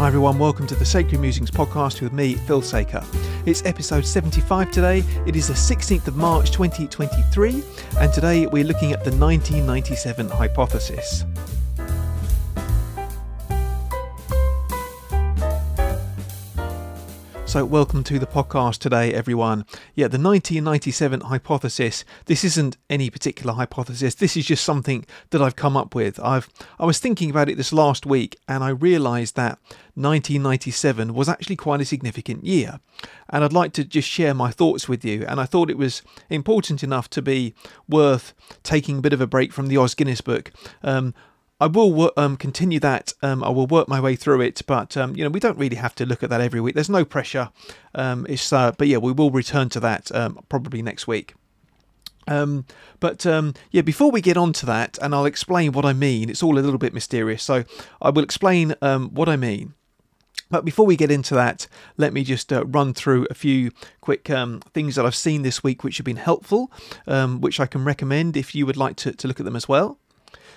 [0.00, 3.04] Hi everyone, welcome to the Sacred Musings podcast with me, Phill Sacre.
[3.44, 5.04] It's episode 75 today.
[5.26, 7.62] It is the 16th of March 2023,
[7.98, 11.26] and today we're looking at the 1997 hypothesis.
[17.50, 19.64] So, welcome to the podcast today, everyone.
[19.96, 22.04] Yeah, the 1997 hypothesis.
[22.26, 24.14] This isn't any particular hypothesis.
[24.14, 26.20] This is just something that I've come up with.
[26.20, 26.48] I've
[26.78, 29.58] I was thinking about it this last week, and I realised that
[29.94, 32.78] 1997 was actually quite a significant year,
[33.28, 35.24] and I'd like to just share my thoughts with you.
[35.26, 37.52] And I thought it was important enough to be
[37.88, 40.52] worth taking a bit of a break from the Os Guinness book.
[40.84, 41.14] Um,
[41.60, 43.12] I will um, continue that.
[43.22, 45.76] Um, I will work my way through it, but um, you know we don't really
[45.76, 46.74] have to look at that every week.
[46.74, 47.50] There's no pressure.
[47.94, 51.34] Um, it's uh, but yeah, we will return to that um, probably next week.
[52.26, 52.64] Um,
[53.00, 53.24] but
[53.70, 56.30] yeah, before we get on to that, and I'll explain what I mean.
[56.30, 57.64] It's all a little bit mysterious, so
[58.00, 59.74] I will explain what I mean.
[60.50, 64.28] But before we get into that, let me just uh, run through a few quick
[64.28, 66.72] um, things that I've seen this week which have been helpful,
[67.06, 69.68] um, which I can recommend if you would like to, to look at them as
[69.68, 69.98] well.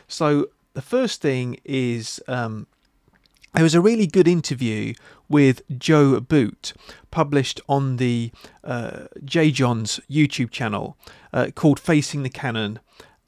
[0.07, 2.67] So, the first thing is um,
[3.53, 4.93] there was a really good interview
[5.29, 6.73] with Joe Boot
[7.11, 8.31] published on the
[8.63, 9.51] uh, J.
[9.51, 10.97] John's YouTube channel
[11.31, 12.79] uh, called Facing the Canon.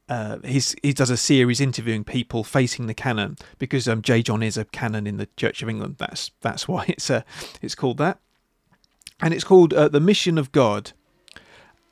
[0.08, 4.22] Uh, he does a series interviewing people facing the canon because um, J.
[4.22, 5.96] John is a canon in the Church of England.
[5.98, 7.22] That's that's why it's uh,
[7.62, 8.20] it's called that,
[9.20, 10.92] and it's called uh, the Mission of God.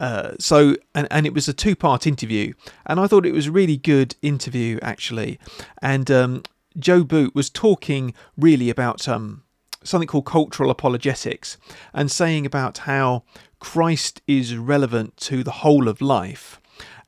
[0.04, 2.52] Uh, so and and it was a two part interview,
[2.86, 5.40] and I thought it was a really good interview actually,
[5.82, 6.44] and um,
[6.78, 9.44] Joe Boot was talking really about um,
[9.82, 11.56] something called cultural apologetics,
[11.94, 13.24] and saying about how
[13.62, 16.60] Christ is relevant to the whole of life,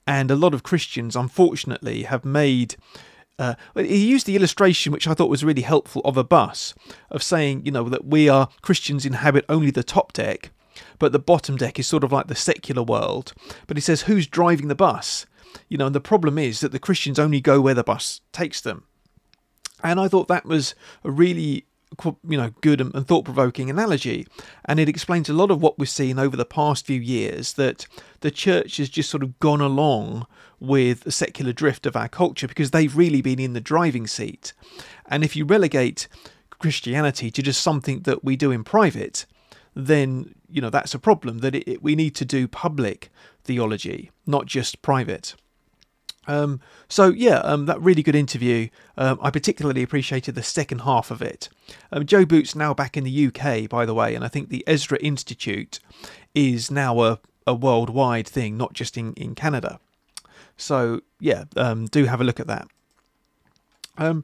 [0.08, 2.78] and a lot of Christians unfortunately have made.
[3.38, 6.74] Uh, he used the illustration, which I thought was really helpful, of a bus,
[7.12, 10.52] of saying, you know, that we are Christians inhabit only the top deck,
[11.00, 13.34] but the bottom deck is sort of like the secular world.
[13.68, 15.26] But he says, who's driving the bus?
[15.70, 18.62] You know, and the problem is that the Christians only go where the bus takes
[18.62, 18.84] them.
[19.84, 21.66] And I thought that was a really
[22.04, 24.28] you know good and thought provoking analogy
[24.66, 27.88] and it explains a lot of what we've seen over the past few years that
[28.22, 30.26] the church has just sort of gone along
[30.60, 34.54] with the secular drift of our culture because they've really been in the driving seat
[35.08, 36.08] and if you relegate
[36.50, 39.26] Christianity to just something that we do in private
[39.74, 41.40] then you know that's a problem.
[41.40, 43.12] That it, it, we need to do public
[43.44, 45.36] theology, not just private.
[46.28, 48.70] Um, so yeah, um, that really good interview.
[48.98, 51.50] Um, I particularly appreciated the second half of it.
[51.92, 54.64] Um, Joe Boot's now back in the UK, by the way, and I think the
[54.66, 55.80] Ezra Institute
[56.34, 59.80] is now a, a worldwide thing, not just in, in Canada.
[60.56, 62.68] So yeah, um, do have a look at that.
[63.98, 64.24] Um,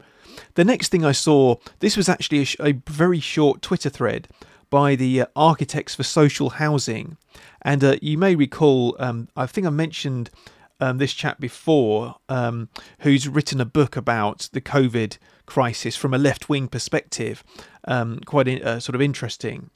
[0.56, 4.30] the next thing I saw, this was actually a, a very short Twitter thread
[4.72, 7.18] by the uh, Architects for Social Housing.
[7.62, 10.32] And uh, you may recall, um, I think I mentioned
[10.80, 16.18] um, this chap before, um, who's written a book about the COVID crisis from a
[16.18, 17.44] left wing perspective,
[17.86, 19.70] um, quite uh, sort of interesting.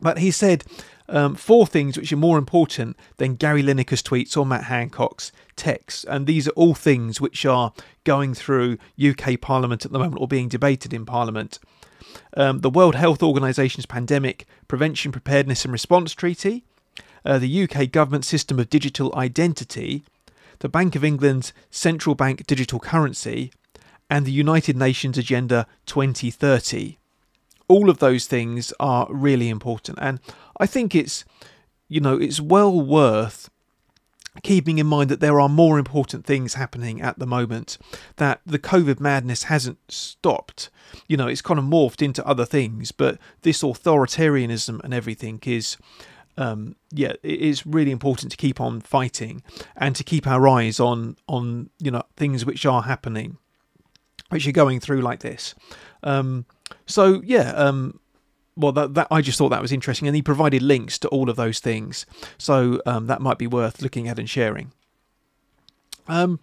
[0.00, 0.64] But he said
[1.08, 6.04] um, four things which are more important than Gary Lineker's tweets or Matt Hancock's texts.
[6.04, 7.72] And these are all things which are
[8.04, 11.58] going through UK Parliament at the moment or being debated in Parliament
[12.36, 16.64] um, the World Health Organization's Pandemic Prevention, Preparedness and Response Treaty,
[17.24, 20.04] uh, the UK Government System of Digital Identity,
[20.60, 23.52] the Bank of England's Central Bank Digital Currency,
[24.08, 26.98] and the United Nations Agenda 2030.
[27.68, 30.20] All of those things are really important, and
[30.58, 31.24] I think it's,
[31.88, 33.50] you know, it's well worth
[34.42, 37.78] keeping in mind that there are more important things happening at the moment,
[38.16, 40.70] that the COVID madness hasn't stopped.
[41.08, 45.76] You know, it's kind of morphed into other things, but this authoritarianism and everything is.
[46.38, 49.42] Um, yeah, it is really important to keep on fighting
[49.74, 53.38] and to keep our eyes on on you know things which are happening,
[54.28, 55.54] which are going through like this.
[56.02, 56.44] Um,
[56.84, 58.00] so yeah, um,
[58.56, 61.28] well, that, that I just thought that was interesting, and he provided links to all
[61.28, 62.06] of those things,
[62.38, 64.72] so um, that might be worth looking at and sharing.
[66.08, 66.38] Um,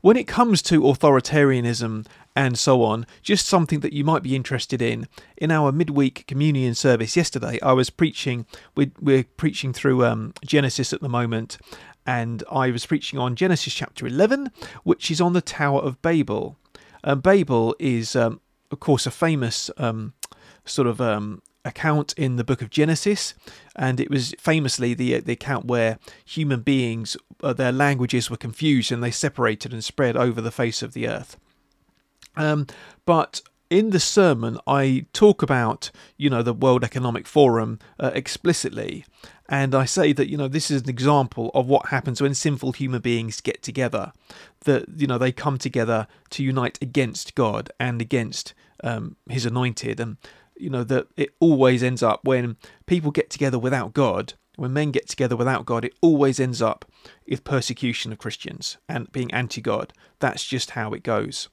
[0.00, 4.80] when it comes to authoritarianism and so on, just something that you might be interested
[4.80, 5.06] in.
[5.36, 8.46] In our midweek communion service yesterday, I was preaching.
[8.74, 11.58] We're, we're preaching through um, Genesis at the moment,
[12.06, 14.50] and I was preaching on Genesis chapter 11,
[14.82, 16.56] which is on the Tower of Babel.
[17.04, 20.14] Um, Babel is, um, of course, a famous um,
[20.64, 23.34] sort of um, account in the book of Genesis,
[23.76, 28.92] and it was famously the the account where human beings uh, their languages were confused
[28.92, 31.36] and they separated and spread over the face of the earth.
[32.36, 32.66] Um,
[33.04, 39.04] but in the sermon, I talk about, you know, the World Economic Forum uh, explicitly,
[39.48, 42.72] and I say that, you know, this is an example of what happens when sinful
[42.72, 44.12] human beings get together.
[44.64, 48.54] That, you know, they come together to unite against God and against
[48.84, 50.00] um, His anointed.
[50.00, 50.16] And,
[50.62, 52.56] you know, that it always ends up when
[52.86, 56.84] people get together without God, when men get together without God, it always ends up
[57.26, 59.92] with persecution of Christians and being anti God.
[60.20, 61.48] That's just how it goes.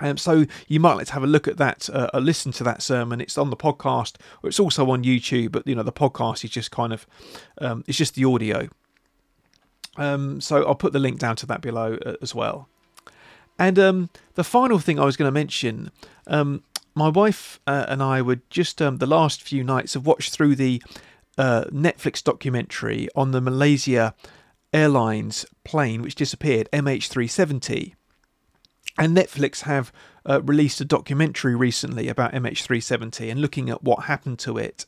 [0.00, 2.64] Um, so you might like to have a look at that, uh, or listen to
[2.64, 3.20] that sermon.
[3.20, 5.52] It's on the podcast, or it's also on YouTube.
[5.52, 7.06] But you know, the podcast is just kind of,
[7.58, 8.68] um, it's just the audio.
[9.96, 12.68] Um, so I'll put the link down to that below uh, as well.
[13.58, 15.90] And um, the final thing I was going to mention,
[16.26, 16.62] um,
[16.96, 20.56] my wife uh, and I were just um, the last few nights have watched through
[20.56, 20.82] the
[21.38, 24.14] uh, Netflix documentary on the Malaysia
[24.72, 27.94] Airlines plane which disappeared, MH370
[28.98, 29.92] and Netflix have
[30.24, 34.86] uh, released a documentary recently about MH370 and looking at what happened to it.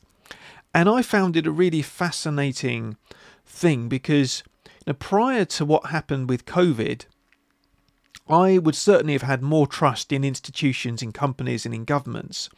[0.73, 2.97] And I found it a really fascinating
[3.45, 7.05] thing because you know, prior to what happened with COVID,
[8.29, 12.49] I would certainly have had more trust in institutions, in companies, and in governments.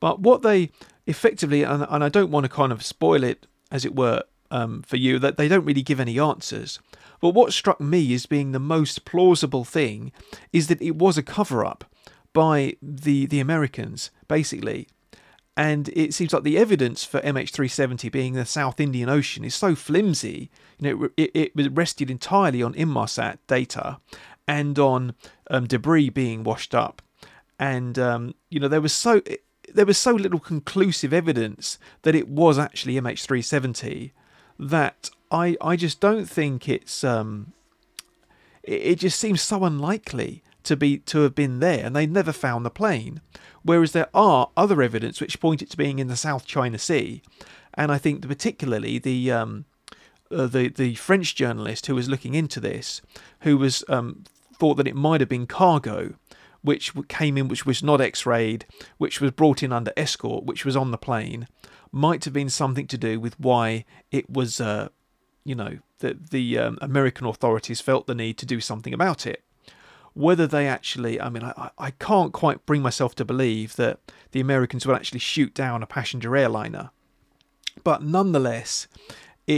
[0.00, 0.70] But what they
[1.06, 4.82] effectively, and, and I don't want to kind of spoil it, as it were, um,
[4.82, 6.78] for you, that they don't really give any answers.
[7.20, 10.12] But what struck me as being the most plausible thing
[10.52, 11.84] is that it was a cover up
[12.32, 14.88] by the, the Americans, basically.
[15.56, 19.74] And it seems like the evidence for MH370 being the South Indian Ocean is so
[19.74, 20.50] flimsy.
[20.78, 23.98] You know, it, it, it rested entirely on Inmarsat data
[24.46, 25.14] and on
[25.50, 27.02] um, debris being washed up.
[27.58, 29.22] And um, you know, there was so
[29.72, 34.12] there was so little conclusive evidence that it was actually MH370
[34.58, 37.52] that I I just don't think it's um
[38.62, 42.32] it, it just seems so unlikely to be to have been there and they never
[42.32, 43.20] found the plane
[43.62, 47.22] whereas there are other evidence which point it to being in the South China Sea
[47.74, 49.64] and I think particularly the um
[50.32, 53.00] uh, the the French journalist who was looking into this
[53.40, 54.24] who was um
[54.54, 56.14] thought that it might have been cargo
[56.62, 58.64] which came in which was not x-rayed
[58.98, 61.48] which was brought in under escort which was on the plane
[61.90, 64.88] might have been something to do with why it was uh,
[65.44, 69.42] you know, that the um, American authorities felt the need to do something about it.
[70.14, 73.98] Whether they actually, I mean, I, I can't quite bring myself to believe that
[74.32, 76.90] the Americans would actually shoot down a passenger airliner.
[77.82, 78.86] But nonetheless,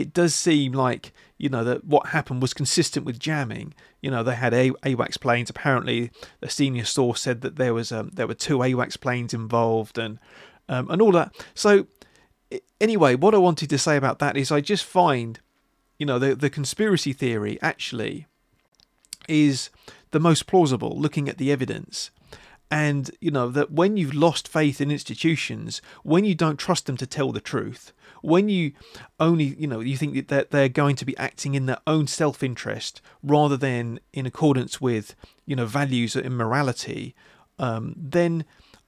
[0.00, 3.74] it does seem like, you know, that what happened was consistent with jamming.
[4.00, 5.50] You know, they had a- AWACS planes.
[5.50, 6.10] Apparently,
[6.40, 10.18] the senior source said that there was um, there were two AWACS planes involved and
[10.68, 11.34] um, and all that.
[11.54, 11.86] So
[12.80, 15.40] anyway, what I wanted to say about that is I just find
[15.98, 18.26] you know, the, the conspiracy theory actually
[19.28, 19.70] is
[20.10, 22.10] the most plausible looking at the evidence.
[22.70, 26.96] And, you know, that when you've lost faith in institutions, when you don't trust them
[26.96, 27.92] to tell the truth,
[28.24, 28.72] when you
[29.20, 32.42] only, you know, you think that they're going to be acting in their own self
[32.42, 35.14] interest rather than in accordance with,
[35.46, 37.14] you know, values and morality,
[37.58, 38.44] um, then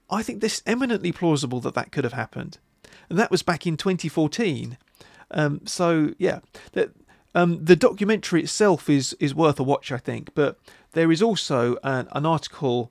[0.08, 2.58] I think this eminently plausible that that could have happened.
[3.10, 4.78] And that was back in 2014.
[5.30, 6.40] Um, so yeah,
[6.72, 6.92] the,
[7.34, 10.34] um, the documentary itself is is worth a watch, I think.
[10.34, 10.58] But
[10.92, 12.90] there is also an, an article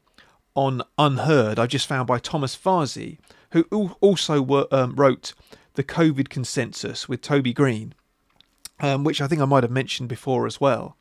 [0.53, 3.18] on Unheard I just found by Thomas Fazi,
[3.51, 5.33] who also were, um, wrote
[5.76, 7.94] the COVID consensus with Toby Green,
[8.80, 10.98] um, which I think I might have mentioned before as well.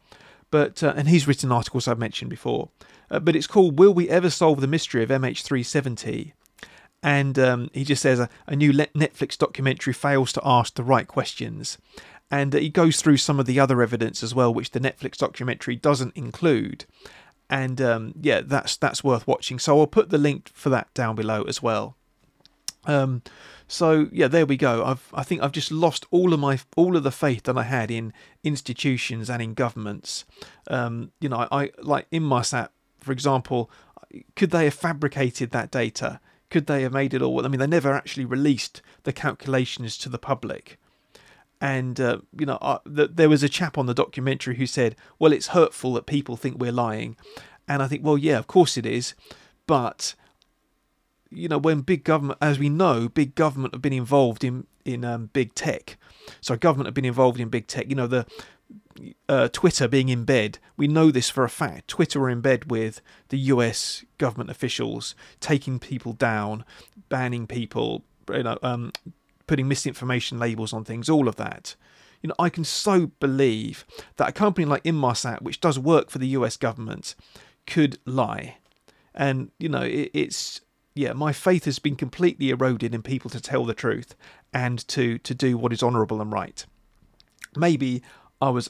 [0.51, 2.71] But uh, and he's written articles I've mentioned before.
[3.11, 6.33] Uh, but it's called "Will We Ever Solve the Mystery of MH370?"
[7.05, 11.07] and um, he just says a, a, new Netflix documentary fails to ask the right
[11.07, 11.77] questions.
[12.31, 15.19] And uh, he goes through some of the other evidence as well, which the Netflix
[15.19, 16.87] documentary doesn't include.
[17.51, 19.59] And um, yeah, that's that's worth watching.
[19.59, 21.95] So I'll put the link for that down below as well.
[22.87, 23.23] Um,
[23.67, 24.85] so yeah, there we go.
[24.85, 27.63] I've I think I've just lost all of my all of the faith that I
[27.63, 28.13] had in
[28.43, 30.25] institutions and in governments.
[30.69, 32.69] Um, you know, I, I like Inmarsat,
[33.01, 33.71] for example,
[34.37, 36.21] could they have fabricated that data?
[36.51, 37.45] Could they have made it all?
[37.45, 40.79] I mean, they never actually released the calculations to the public.
[41.61, 44.97] And, uh, you know, uh, the, there was a chap on the documentary who said,
[45.19, 47.17] well, it's hurtful that people think we're lying.
[47.67, 49.15] And I think, well, yeah, of course it is.
[49.67, 50.15] But,
[51.35, 55.05] you know, when big government, as we know, big government have been involved in, in
[55.05, 55.97] um, big tech.
[56.41, 57.89] So government have been involved in big tech.
[57.89, 58.27] You know, the
[59.29, 60.59] uh, Twitter being in bed.
[60.77, 61.89] We know this for a fact.
[61.89, 66.65] Twitter were in bed with the US government officials, taking people down,
[67.09, 68.93] banning people, you know, um,
[69.47, 71.75] putting misinformation labels on things, all of that.
[72.23, 73.85] You know, I can so believe
[74.17, 77.15] that a company like Inmarsat, which does work for the US government,
[77.67, 78.57] could lie.
[79.15, 80.61] and you know it, it's
[80.95, 84.15] yeah, my faith has been completely eroded in people to tell the truth
[84.53, 86.65] and to to do what is honourable and right.
[87.57, 88.03] Maybe
[88.41, 88.69] I was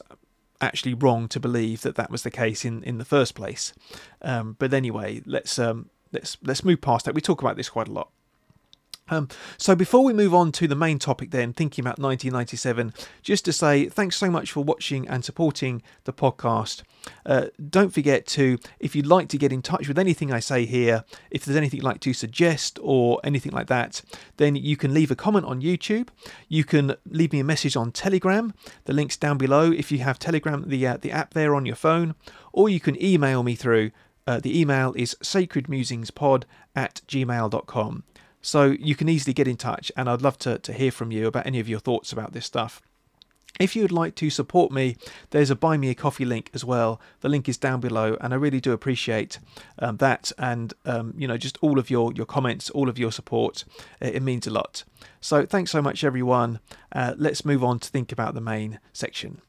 [0.61, 3.73] actually wrong to believe that that was the case in in the first place.
[4.21, 7.13] Um, but anyway, let's um, let's let's move past that.
[7.13, 8.09] We talk about this quite a lot.
[9.07, 13.45] Um, so before we move on to the main topic then, thinking about 1997, just
[13.45, 16.81] to say thanks so much for watching and supporting the podcast.
[17.23, 20.65] Uh, don't forget to, if you'd like to get in touch with anything I say
[20.65, 24.01] here, if there's anything you'd like to suggest or anything like that,
[24.37, 26.07] then you can leave a comment on YouTube.
[26.49, 28.55] You can leave me a message on Telegram.
[28.85, 31.75] The link's down below if you have Telegram, the, uh, the app there on your
[31.75, 32.15] phone,
[32.51, 33.91] or you can email me through.
[34.25, 36.45] Uh, the email is sacredmusingspod
[36.75, 38.03] at gmail.com.
[38.45, 41.25] So you can easily get in touch, and I'd love to, to hear from you
[41.25, 42.79] about any of your thoughts about this stuff.
[43.59, 44.97] If you would like to support me,
[45.31, 47.01] there's a Buy Me a Coffee link as well.
[47.21, 49.39] The link is down below, and I really do appreciate
[49.79, 53.11] um, that and um, you know just all of your your comments, all of your
[53.11, 53.65] support.
[53.99, 54.83] It, it means a lot.
[55.21, 56.59] So thanks so much, everyone.
[56.91, 59.41] Uh, let's move on to think about the main section.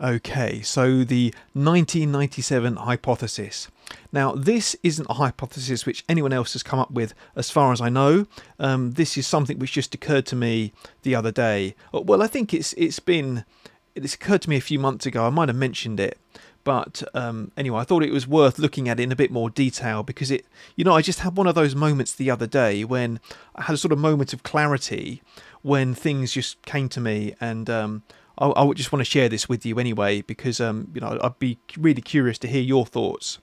[0.00, 3.68] Okay, so the 1997 hypothesis.
[4.12, 7.80] Now, this isn't a hypothesis which anyone else has come up with, as far as
[7.80, 8.26] I know.
[8.58, 10.72] Um, this is something which just occurred to me
[11.02, 11.76] the other day.
[11.94, 13.46] Uh, well, I think it's it's been
[13.94, 15.26] it's occurred to me a few months ago.
[15.26, 16.18] I might have mentioned it,
[16.62, 19.48] but um, anyway, I thought it was worth looking at it in a bit more
[19.48, 22.84] detail because it, you know, I just had one of those moments the other day
[22.84, 23.18] when
[23.54, 25.22] I had a sort of moment of clarity
[25.62, 27.70] when things just came to me and.
[27.70, 28.02] Um,
[28.38, 31.18] I, I would just want to share this with you anyway because um, you know
[31.22, 33.38] I'd be really curious to hear your thoughts.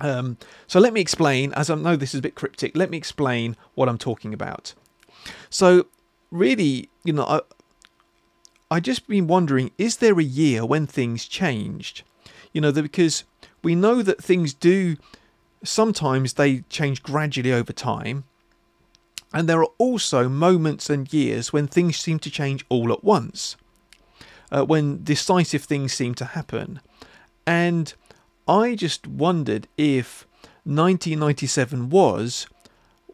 [0.00, 2.76] Um, so let me explain, as I know this is a bit cryptic.
[2.76, 4.74] Let me explain what I'm talking about.
[5.48, 5.86] So
[6.30, 7.40] really, you know, I
[8.70, 12.02] I just been wondering: is there a year when things changed?
[12.52, 13.24] You know, because
[13.62, 14.96] we know that things do.
[15.64, 18.24] Sometimes they change gradually over time.
[19.32, 23.56] And there are also moments and years when things seem to change all at once
[24.50, 26.80] uh, when decisive things seem to happen.
[27.46, 27.92] And
[28.48, 30.26] I just wondered if
[30.64, 32.46] 1997 was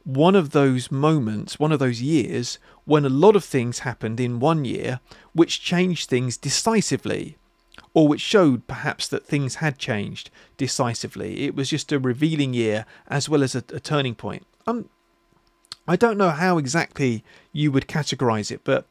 [0.05, 4.41] one of those moments, one of those years when a lot of things happened in
[4.41, 5.01] one year
[5.33, 7.37] which changed things decisively,
[7.95, 11.45] or which showed perhaps that things had changed decisively.
[11.45, 14.47] It was just a revealing year as well as a, a turning point.
[14.67, 14.89] Um,
[15.87, 18.87] I don't know how exactly you would categorize it, but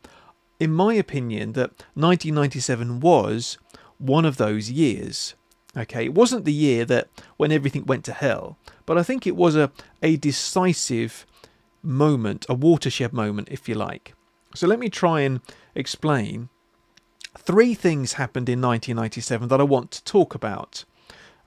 [0.61, 3.57] in my opinion, that 1997 was
[3.97, 5.33] one of those years.
[5.75, 9.35] Okay, it wasn't the year that when everything went to hell, but I think it
[9.35, 9.71] was a,
[10.03, 11.25] a decisive
[11.81, 14.13] moment, a watershed moment, if you like.
[14.53, 15.41] So let me try and
[15.73, 16.49] explain.
[17.35, 20.85] Three things happened in 1997 that I want to talk about.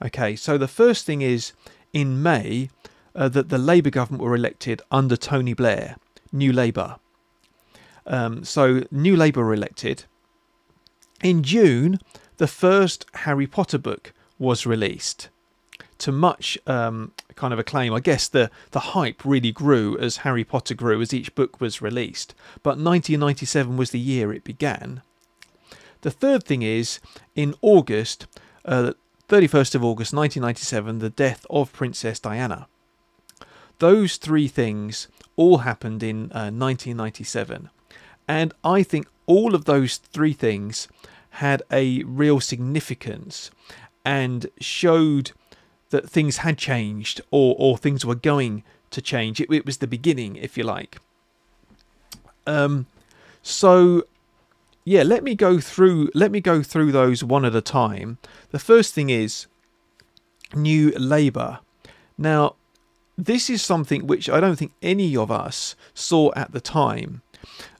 [0.04, 1.52] Okay, so the first thing is
[1.92, 2.68] in May
[3.14, 5.98] uh, that the Labour government were elected under Tony Blair,
[6.32, 6.96] New Labour.
[8.06, 10.04] Um, so New Labour were elected.
[11.22, 11.98] In June,
[12.36, 15.28] the first Harry Potter book was released.
[15.98, 20.44] To much um, kind of acclaim, I guess the, the hype really grew as Harry
[20.44, 22.34] Potter grew as each book was released.
[22.62, 25.02] But 1997 was the year it began.
[26.02, 27.00] The third thing is
[27.34, 28.26] in August,
[28.64, 28.92] uh,
[29.28, 32.66] 31st of August 1997, the death of Princess Diana.
[33.78, 37.70] Those three things all happened in uh, 1997.
[38.26, 40.88] And I think all of those three things
[41.30, 43.50] had a real significance
[44.04, 45.32] and showed
[45.90, 49.40] that things had changed or, or things were going to change.
[49.40, 50.98] It, it was the beginning, if you like.
[52.46, 52.86] Um,
[53.42, 54.04] so
[54.84, 58.18] yeah, let me go through let me go through those one at a time.
[58.50, 59.46] The first thing is
[60.54, 61.60] New Labour.
[62.18, 62.56] Now,
[63.16, 67.22] this is something which I don't think any of us saw at the time.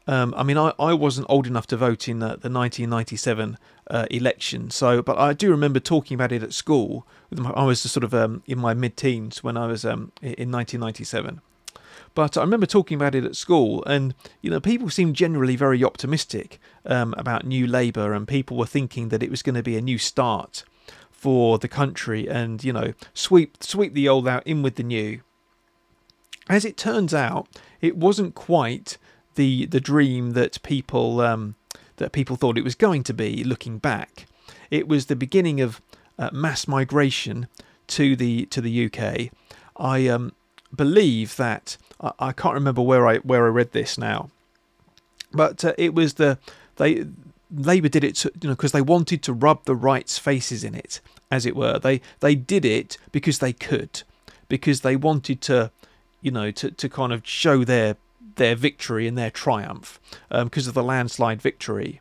[0.06, 3.56] Um, I mean, I, I wasn't old enough to vote in the, the 1997
[3.88, 7.06] uh, election, so but I do remember talking about it at school.
[7.54, 11.40] I was sort of um, in my mid-teens when I was um, in 1997.
[12.14, 15.82] But I remember talking about it at school, and you know, people seemed generally very
[15.82, 19.76] optimistic um, about New Labour, and people were thinking that it was going to be
[19.76, 20.64] a new start
[21.10, 25.22] for the country, and you know, sweep sweep the old out, in with the new.
[26.48, 27.48] As it turns out,
[27.80, 28.98] it wasn't quite
[29.34, 31.54] the the dream that people um,
[31.96, 33.44] that people thought it was going to be.
[33.44, 34.26] Looking back,
[34.70, 35.80] it was the beginning of
[36.18, 37.48] uh, mass migration
[37.88, 39.30] to the to the UK.
[39.76, 40.32] I um,
[40.74, 44.30] believe that I, I, can't remember where I where I read this now,
[45.32, 46.38] but uh, it was the
[46.76, 47.06] they
[47.56, 50.74] Labour did it, to, you know, because they wanted to rub the right's faces in
[50.74, 51.00] it,
[51.30, 51.78] as it were.
[51.78, 54.02] They they did it because they could,
[54.48, 55.70] because they wanted to,
[56.20, 57.96] you know, to, to kind of show their
[58.36, 60.00] their victory and their triumph
[60.30, 62.00] because um, of the landslide victory.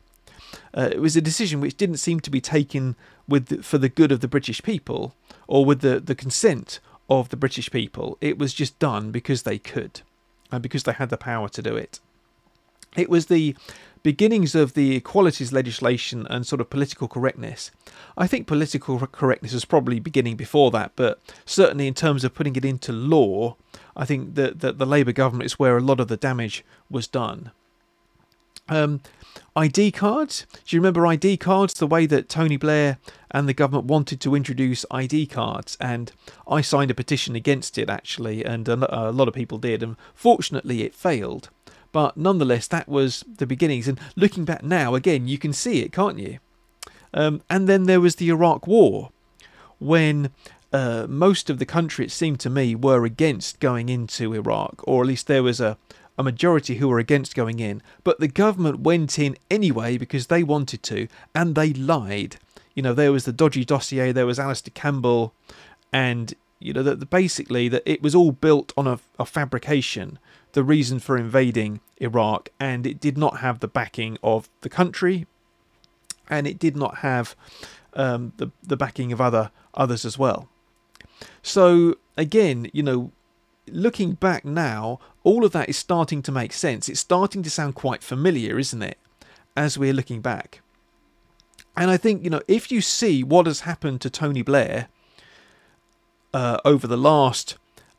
[0.76, 2.96] Uh, it was a decision which didn't seem to be taken
[3.28, 5.14] with the, for the good of the British people
[5.46, 8.18] or with the, the consent of the British people.
[8.20, 10.00] It was just done because they could
[10.50, 12.00] and because they had the power to do it.
[12.96, 13.56] It was the
[14.02, 17.70] beginnings of the equalities legislation and sort of political correctness.
[18.16, 22.54] I think political correctness was probably beginning before that, but certainly in terms of putting
[22.54, 23.56] it into law,
[23.96, 27.06] I think that, that the Labour government is where a lot of the damage was
[27.06, 27.52] done.
[28.68, 29.00] Um,
[29.54, 30.46] ID cards.
[30.52, 31.74] Do you remember ID cards?
[31.74, 32.98] The way that Tony Blair
[33.30, 36.12] and the government wanted to introduce ID cards, and
[36.48, 40.82] I signed a petition against it actually, and a lot of people did, and fortunately
[40.82, 41.50] it failed.
[41.92, 43.86] But nonetheless, that was the beginnings.
[43.86, 46.38] And looking back now, again, you can see it, can't you?
[47.12, 49.10] Um, and then there was the Iraq War,
[49.78, 50.30] when
[50.74, 55.02] uh, most of the country, it seemed to me, were against going into Iraq, or
[55.02, 55.78] at least there was a,
[56.18, 57.80] a majority who were against going in.
[58.02, 62.38] But the government went in anyway because they wanted to, and they lied.
[62.74, 65.32] You know, there was the dodgy dossier, there was Alastair Campbell,
[65.92, 70.18] and you know that basically that it was all built on a, a fabrication
[70.54, 75.28] the reason for invading Iraq, and it did not have the backing of the country,
[76.28, 77.36] and it did not have
[77.92, 80.48] um, the the backing of other others as well.
[81.44, 83.12] So again, you know,
[83.68, 86.88] looking back now, all of that is starting to make sense.
[86.88, 88.98] It's starting to sound quite familiar, isn't it?
[89.54, 90.62] As we're looking back.
[91.76, 94.88] And I think, you know, if you see what has happened to Tony Blair
[96.32, 97.56] uh, over the last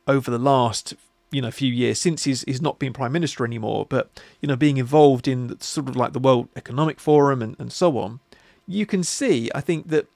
[0.07, 0.93] over the last
[1.31, 4.55] you know few years since he's, he's not been prime minister anymore but you know
[4.55, 8.19] being involved in sort of like the world economic forum and, and so on
[8.67, 10.07] you can see i think that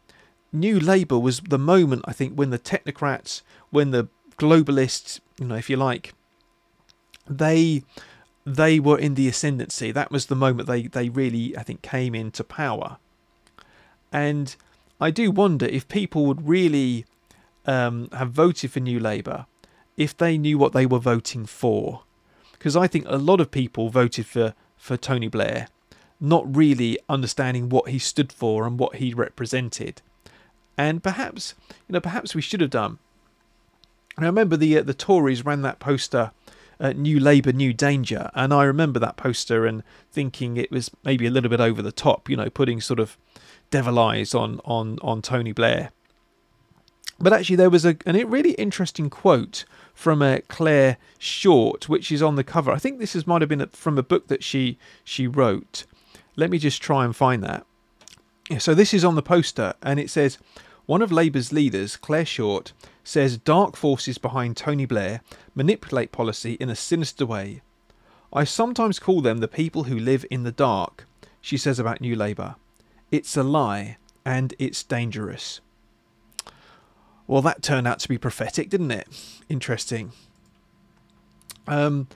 [0.51, 5.55] new labour was the moment i think when the technocrats when the globalists you know
[5.55, 6.13] if you like
[7.29, 7.83] they
[8.45, 12.15] they were in the ascendancy that was the moment they they really i think came
[12.15, 12.97] into power
[14.11, 14.55] and
[14.99, 17.05] i do wonder if people would really
[17.65, 19.45] um, have voted for new labour
[19.95, 22.03] if they knew what they were voting for.
[22.53, 25.67] Because I think a lot of people voted for, for Tony Blair,
[26.19, 30.01] not really understanding what he stood for and what he represented.
[30.79, 31.55] And perhaps,
[31.89, 32.99] you know, perhaps we should have done.
[34.17, 36.31] I remember the uh, the Tories ran that poster,
[36.79, 41.27] uh, "New Labour, New Danger," and I remember that poster and thinking it was maybe
[41.27, 43.17] a little bit over the top, you know, putting sort of
[43.69, 45.91] devil eyes on on on Tony Blair.
[47.19, 52.21] But actually, there was a an really interesting quote from a Clare Short, which is
[52.21, 52.71] on the cover.
[52.71, 55.83] I think this is might have been from a book that she she wrote.
[56.37, 57.65] Let me just try and find that.
[58.49, 60.37] Yeah, so this is on the poster, and it says.
[60.89, 62.73] One of Labour's leaders, Clare Short,
[63.03, 65.21] says dark forces behind Tony Blair
[65.53, 67.61] manipulate policy in a sinister way.
[68.33, 71.05] I sometimes call them the people who live in the dark,
[71.41, 72.55] she says about New Labour.
[73.11, 75.61] It's a lie, and it's dangerous.
[77.27, 79.07] Well, that turned out to be prophetic, didn't it?
[79.47, 80.11] Interesting.
[81.67, 82.07] Um,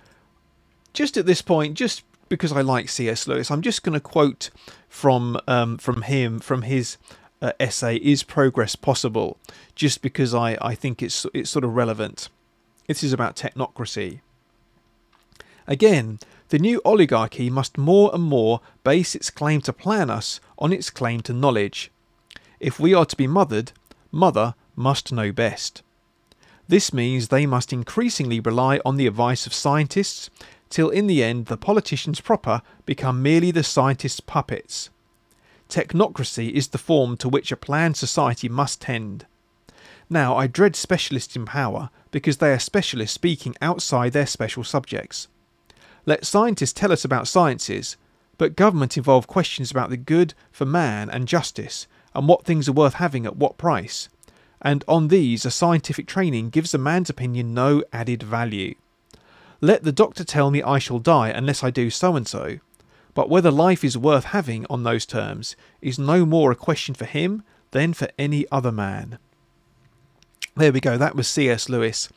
[0.93, 3.27] just at this point, just because I like C.S.
[3.27, 4.49] Lewis, I'm just going to quote
[4.89, 6.97] from um, from him from his
[7.43, 9.37] uh, essay "Is Progress Possible?"
[9.75, 12.29] Just because I, I think it's it's sort of relevant.
[12.87, 14.21] This is about technocracy.
[15.67, 20.73] Again, the new oligarchy must more and more base its claim to plan us on
[20.73, 21.91] its claim to knowledge.
[22.59, 23.71] If we are to be mothered,
[24.11, 25.83] mother must know best.
[26.67, 30.29] This means they must increasingly rely on the advice of scientists,
[30.69, 34.89] till in the end the politicians proper become merely the scientists' puppets.
[35.73, 39.25] Technocracy is the form to which a planned society must tend.
[40.07, 45.29] Now, I dread specialists in power because they are specialists speaking outside their special subjects.
[46.05, 47.97] Let scientists tell us about sciences,
[48.37, 52.73] but government involve questions about the good for man and justice, and what things are
[52.73, 54.09] worth having at what price,
[54.61, 58.75] and on these a scientific training gives a man's opinion no added value.
[59.59, 62.59] Let the doctor tell me I shall die unless I do so and so,
[63.13, 67.05] but whether life is worth having on those terms is no more a question for
[67.05, 69.17] him than for any other man.
[70.55, 71.69] There we go, that was C.S.
[71.69, 72.09] Lewis.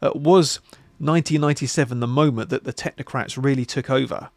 [0.00, 0.56] Uh, was
[0.98, 4.30] 1997 the moment that the technocrats really took over,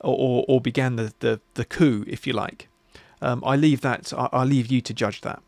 [0.00, 2.68] or, or, or began the, the, the coup, if you like?
[3.20, 4.12] Um, I leave that.
[4.12, 5.42] I, I leave you to judge that.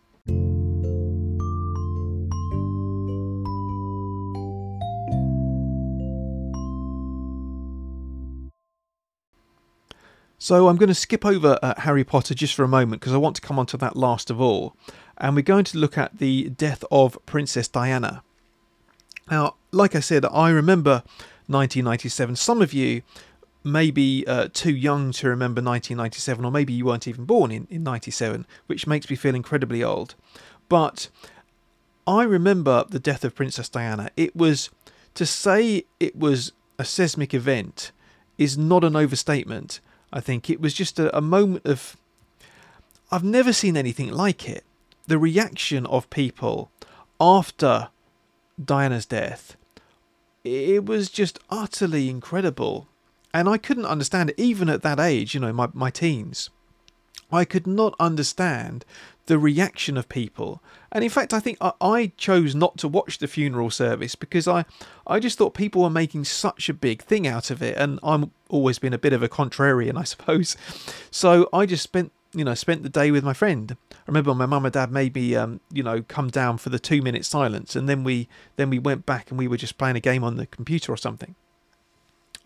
[10.39, 13.19] So I'm going to skip over uh, Harry Potter just for a moment because I
[13.19, 14.77] want to come on to that last of all.
[15.17, 18.23] And we're going to look at the death of Princess Diana.
[19.31, 21.03] Now, like I said, I remember
[21.47, 22.37] 1997.
[22.37, 23.03] Some of you
[23.65, 27.67] may be uh, too young to remember 1997, or maybe you weren't even born in,
[27.71, 30.15] in 97, which makes me feel incredibly old.
[30.69, 31.09] But
[32.07, 34.11] I remember the death of Princess Diana.
[34.17, 34.71] It was,
[35.15, 37.91] to say it was a seismic event
[38.39, 39.81] is not an overstatement.
[40.17, 41.95] I think it was just a, a moment of.
[43.13, 44.65] I've never seen anything like it.
[45.07, 46.71] The reaction of people
[47.21, 47.91] after
[48.63, 49.59] Diana's death,
[50.43, 52.89] it was just utterly incredible.
[53.35, 56.49] And I couldn't understand it, even at that age, you know, my, my teens.
[57.31, 58.87] I could not understand
[59.27, 60.63] the reaction of people.
[60.91, 64.49] And in fact, I think I, I, chose not to watch the funeral service because
[64.49, 64.65] I,
[65.07, 67.77] I just thought people were making such a big thing out of it.
[67.77, 70.57] And I'm always been a bit of a contrarian, I suppose.
[71.11, 73.77] So I just spent, you know, spent the day with my friend.
[73.93, 76.79] I remember my mum and dad made me, um, you know, come down for the
[76.79, 79.97] two minute silence, and then we then we went back and we were just playing
[79.97, 81.35] a game on the computer or something.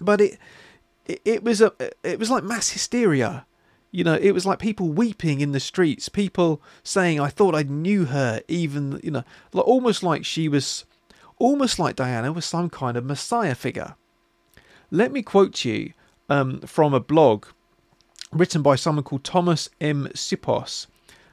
[0.00, 0.38] But it,
[1.04, 3.44] it, it was a, it was like mass hysteria
[3.90, 7.62] you know, it was like people weeping in the streets, people saying, I thought I
[7.62, 10.84] knew her, even, you know, almost like she was,
[11.38, 13.96] almost like Diana was some kind of messiah figure.
[14.90, 15.92] Let me quote you
[16.28, 17.46] um, from a blog
[18.32, 20.08] written by someone called Thomas M.
[20.14, 20.86] Sipos.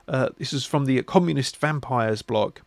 [0.07, 2.59] Uh, this is from the Communist Vampires blog.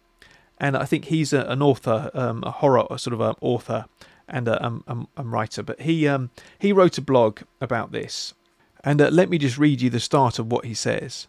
[0.58, 3.86] And I think he's a, an author, um, a horror sort of an author
[4.28, 5.62] and a, um, um, a writer.
[5.62, 8.34] But he um, he wrote a blog about this
[8.82, 11.26] and uh, let me just read you the start of what he says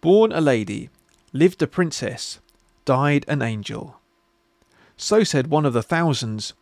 [0.00, 0.90] Born a lady,
[1.32, 2.38] lived a princess,
[2.84, 3.96] died an angel.
[4.96, 6.54] So said one of the thousands,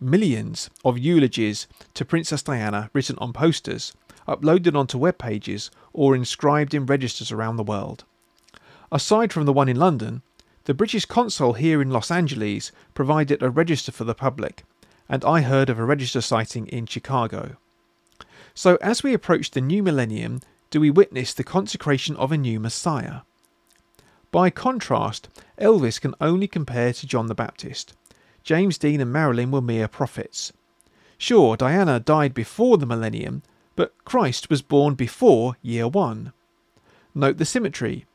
[0.00, 3.94] millions of eulogies to Princess Diana written on posters,
[4.28, 8.04] uploaded onto web pages, or inscribed in registers around the world.
[8.92, 10.22] Aside from the one in London,
[10.64, 14.64] the British consul here in Los Angeles provided a register for the public,
[15.08, 17.56] and I heard of a register sighting in Chicago.
[18.54, 20.40] So, as we approach the new millennium,
[20.70, 23.20] do we witness the consecration of a new Messiah?
[24.30, 25.28] By contrast,
[25.60, 27.94] Elvis can only compare to John the Baptist.
[28.44, 30.52] James Dean and Marilyn were mere prophets.
[31.18, 33.42] Sure, Diana died before the millennium,
[33.76, 36.32] but Christ was born before year one.
[37.14, 38.06] Note the symmetry.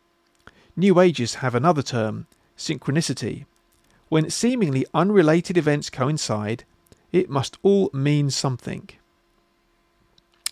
[0.76, 3.46] New Ages have another term, synchronicity.
[4.08, 6.64] When seemingly unrelated events coincide,
[7.12, 8.90] it must all mean something.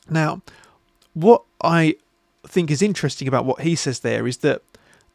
[0.09, 0.41] Now,
[1.13, 1.95] what I
[2.47, 4.61] think is interesting about what he says there is that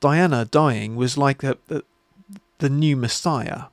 [0.01, 1.83] Diana dying was like a, a,
[2.59, 3.65] the new Messiah,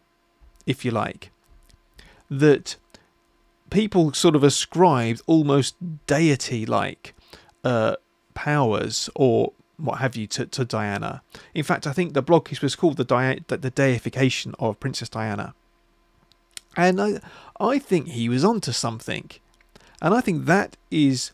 [0.66, 1.32] if you like.
[2.30, 2.76] That
[3.70, 7.16] people sort of ascribed almost deity like
[7.64, 7.96] uh,
[8.34, 11.22] powers or what have you to, to Diana.
[11.54, 15.54] In fact, I think the blog was called the, di- the deification of Princess Diana.
[16.76, 17.20] And I,
[17.60, 19.32] I think he was onto something.
[20.02, 21.32] And I think that is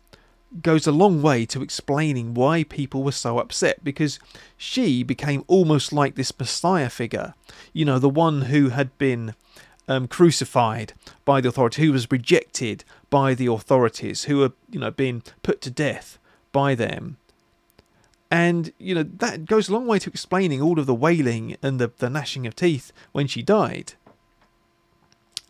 [0.61, 4.19] goes a long way to explaining why people were so upset because
[4.55, 7.33] she became almost like this messiah figure
[7.73, 9.35] you know the one who had been
[9.87, 14.91] um, crucified by the authorities who was rejected by the authorities who were you know
[14.91, 16.17] being put to death
[16.51, 17.17] by them.
[18.31, 21.79] And you know that goes a long way to explaining all of the wailing and
[21.79, 23.93] the, the gnashing of teeth when she died.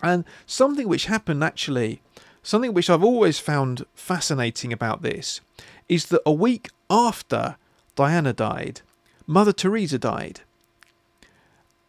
[0.01, 2.01] And something which happened actually
[2.45, 5.41] Something which I've always found fascinating about this
[5.89, 7.58] is that a week after
[7.95, 8.81] Diana died,
[9.25, 10.41] Mother Teresa died.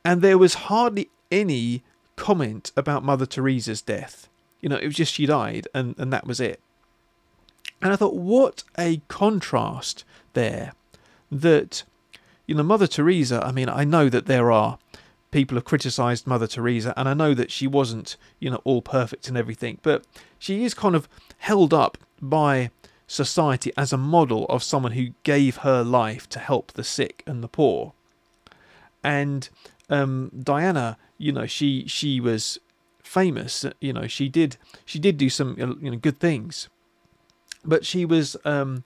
[0.03, 1.83] And there was hardly any
[2.16, 4.31] comment about Mother Teresa's death.
[4.62, 6.59] You know, it was just she died and, and that was it.
[7.83, 10.73] And I thought, what a contrast there
[11.31, 11.83] that,
[12.47, 14.79] you know, Mother Teresa, I mean, I know that there are
[15.37, 19.29] people have criticized Mother Teresa, and I know that she wasn't, you know, all perfect
[19.29, 20.03] and everything, but
[20.38, 22.70] she is kind of held up by
[23.07, 27.44] society as a model of someone who gave her life to help the sick and
[27.44, 27.92] the poor.
[29.05, 29.51] And
[29.90, 32.59] um, Diana, you know, she she was
[33.03, 33.66] famous.
[33.79, 36.70] You know, she did she did do some you know good things,
[37.62, 38.85] but she was um,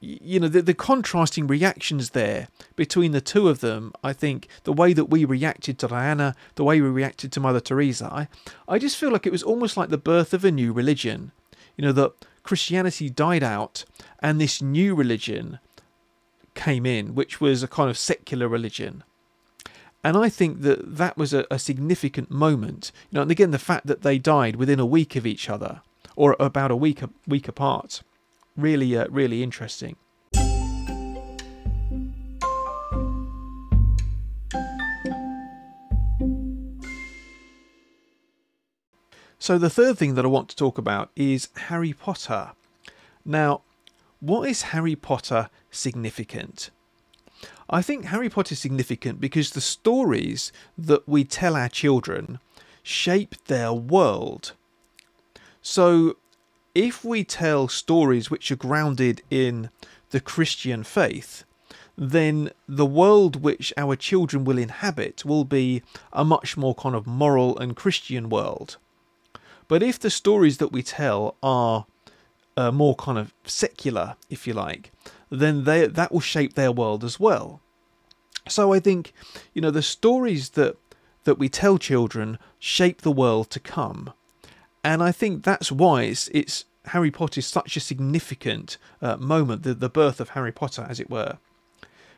[0.00, 4.72] you know the, the contrasting reactions there between the two of them i think the
[4.72, 8.28] way that we reacted to diana the way we reacted to mother teresa i,
[8.66, 11.32] I just feel like it was almost like the birth of a new religion.
[11.76, 13.84] You know that christianity died out
[14.20, 15.58] and this new religion
[16.54, 19.04] came in which was a kind of secular religion.
[20.02, 22.90] And i think that that was a, a significant moment.
[23.10, 25.82] You know and again the fact that they died within a week of each other
[26.16, 28.02] or about a week a week apart
[28.60, 29.96] really, uh, really interesting.
[39.42, 42.52] So, the third thing that I want to talk about is Harry Potter.
[43.24, 43.62] Now,
[44.20, 46.70] what is Harry Potter significant?
[47.70, 52.38] I think Harry Potter is significant because the stories that we tell our children
[52.82, 54.52] shape their world.
[55.62, 56.16] So,
[56.74, 59.70] if we tell stories which are grounded in
[60.10, 61.44] the Christian faith,
[61.96, 67.06] then the world which our children will inhabit will be a much more kind of
[67.06, 68.76] moral and Christian world.
[69.68, 71.86] But if the stories that we tell are
[72.56, 74.90] uh, more kind of secular, if you like,
[75.30, 77.60] then they, that will shape their world as well.
[78.48, 79.12] So I think,
[79.54, 80.76] you know, the stories that
[81.24, 84.12] that we tell children shape the world to come,
[84.82, 89.62] and I think that's why it's, it's Harry Potter is such a significant uh, moment,
[89.62, 91.38] the the birth of Harry Potter, as it were.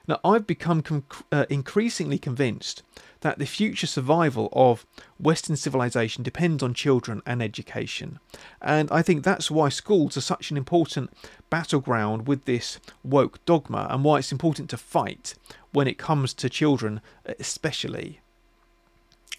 [0.08, 2.82] Now I've become com- uh, increasingly convinced
[3.20, 4.84] that the future survival of
[5.18, 8.18] Western civilization depends on children and education.
[8.60, 11.10] And I think that's why schools are such an important
[11.48, 15.34] battleground with this woke dogma and why it's important to fight
[15.72, 17.00] when it comes to children,
[17.38, 18.21] especially.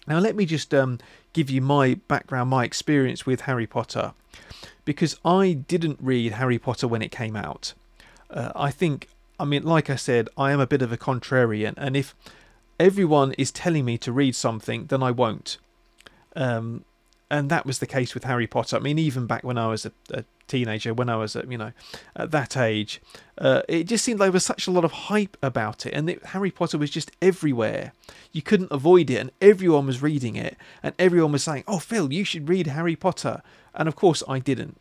[0.06, 0.98] Now, let me just um,
[1.32, 4.12] give you my background, my experience with Harry Potter,
[4.84, 7.74] because I didn't read Harry Potter when it came out.
[8.30, 11.74] Uh, I think, I mean, like I said, I am a bit of a contrarian,
[11.76, 12.14] and if
[12.78, 15.58] everyone is telling me to read something, then I won't.
[16.36, 16.84] Um,
[17.30, 18.76] and that was the case with Harry Potter.
[18.76, 21.58] I mean, even back when I was a, a teenager, when I was, at, you
[21.58, 21.72] know,
[22.14, 23.00] at that age,
[23.38, 26.08] uh, it just seemed like there was such a lot of hype about it, and
[26.08, 27.92] it, Harry Potter was just everywhere.
[28.32, 32.12] You couldn't avoid it, and everyone was reading it, and everyone was saying, "Oh, Phil,
[32.12, 33.42] you should read Harry Potter,"
[33.74, 34.78] and of course, I didn't.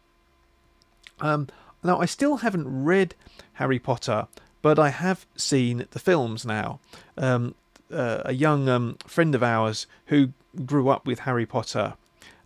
[1.20, 1.48] Um,
[1.84, 3.16] now, I still haven't read
[3.54, 4.28] Harry Potter,
[4.62, 6.80] but I have seen the films now.
[7.18, 7.56] Um,
[7.92, 10.30] uh, a young um, friend of ours who
[10.66, 11.94] grew up with Harry Potter.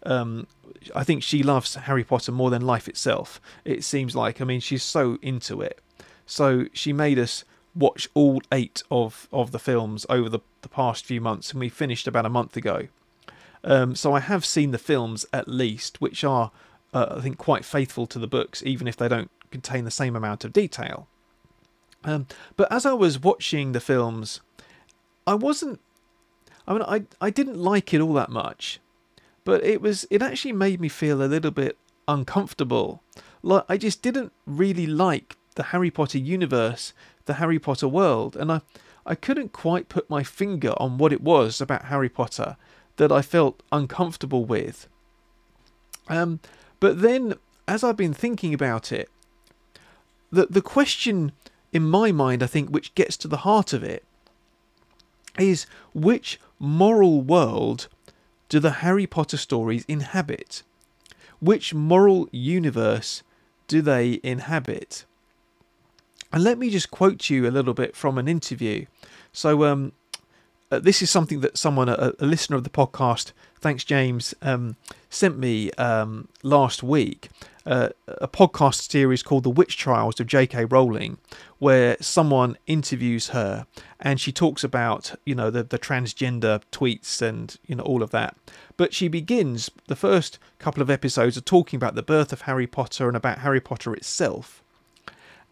[0.08, 0.48] Um,
[0.96, 3.42] I think she loves Harry Potter more than life itself.
[3.66, 4.42] It seems like.
[4.42, 5.80] I mean, she's so into it.
[6.26, 7.44] So she made us
[7.76, 11.70] watch all eight of, of the films over the, the past few months, and we
[11.70, 12.88] finished about a month ago.
[13.64, 16.52] Um, so I have seen the films at least, which are,
[16.94, 20.16] uh, I think, quite faithful to the books, even if they don't contain the same
[20.16, 21.08] amount of detail.
[22.04, 24.42] Um, but as I was watching the films,
[25.26, 25.82] I wasn't.
[26.68, 28.80] I mean, I I didn't like it all that much,
[29.48, 33.02] but it was it actually made me feel a little bit uncomfortable.
[33.42, 36.92] Like I just didn't really like the Harry Potter universe,
[37.28, 38.60] the Harry Potter world, and I
[39.06, 42.58] I couldn't quite put my finger on what it was about Harry Potter
[42.98, 44.90] that I felt uncomfortable with.
[46.10, 46.42] Um,
[46.82, 47.36] but then,
[47.70, 49.10] as I've been thinking about it,
[50.30, 51.32] the the question
[51.72, 54.04] in my mind, I think, which gets to the heart of it,
[55.40, 57.88] is which moral world
[58.50, 60.64] do the Harry Potter stories inhabit?
[61.40, 63.24] Which moral universe
[63.68, 65.06] do they inhabit?
[66.32, 68.86] And let me just quote you a little bit from an interview.
[69.32, 69.94] So, um,
[70.72, 74.76] uh, this is something that someone, a, a, listener of the podcast, thanks James, um,
[75.10, 77.30] sent me um, last week.
[77.66, 80.66] Uh, a podcast series called The Witch Trials of J.K.
[80.66, 81.18] Rowling,
[81.60, 83.68] where someone interviews her
[84.00, 88.12] and she talks about, you know, the, the transgender tweets and, you know, all of
[88.12, 88.38] that.
[88.78, 92.68] But she begins, the first couple of episodes are talking about the birth of Harry
[92.68, 94.64] Potter and about Harry Potter itself.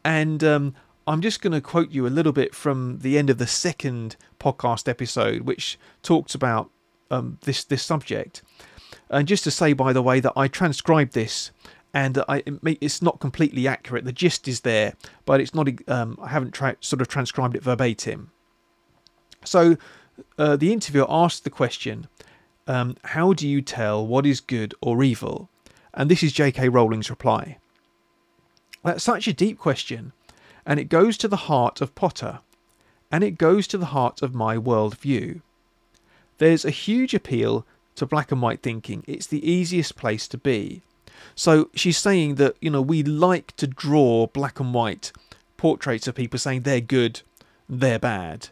[0.05, 0.75] And um,
[1.07, 4.15] I'm just going to quote you a little bit from the end of the second
[4.39, 6.71] podcast episode, which talks about
[7.11, 8.41] um, this this subject.
[9.09, 11.51] And just to say, by the way, that I transcribed this,
[11.93, 12.43] and I,
[12.81, 14.03] it's not completely accurate.
[14.03, 15.69] The gist is there, but it's not.
[15.87, 18.31] Um, I haven't tra- sort of transcribed it verbatim.
[19.43, 19.77] So,
[20.39, 22.07] uh, the interviewer asked the question,
[22.65, 25.49] um, "How do you tell what is good or evil?"
[25.93, 26.67] And this is J.K.
[26.69, 27.59] Rowling's reply.
[28.83, 30.13] That's such a deep question
[30.65, 32.39] and it goes to the heart of Potter,
[33.11, 35.41] and it goes to the heart of my worldview.
[36.37, 39.03] There's a huge appeal to black and white thinking.
[39.07, 40.81] It's the easiest place to be.
[41.33, 45.11] So she's saying that, you know, we like to draw black and white
[45.57, 47.21] portraits of people saying they're good,
[47.69, 48.49] they're bad.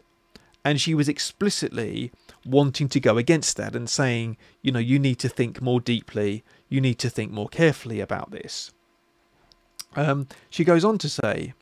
[0.64, 2.10] And she was explicitly
[2.46, 6.42] wanting to go against that and saying, you know, you need to think more deeply,
[6.68, 8.72] you need to think more carefully about this.
[9.94, 11.52] Um, she goes on to say,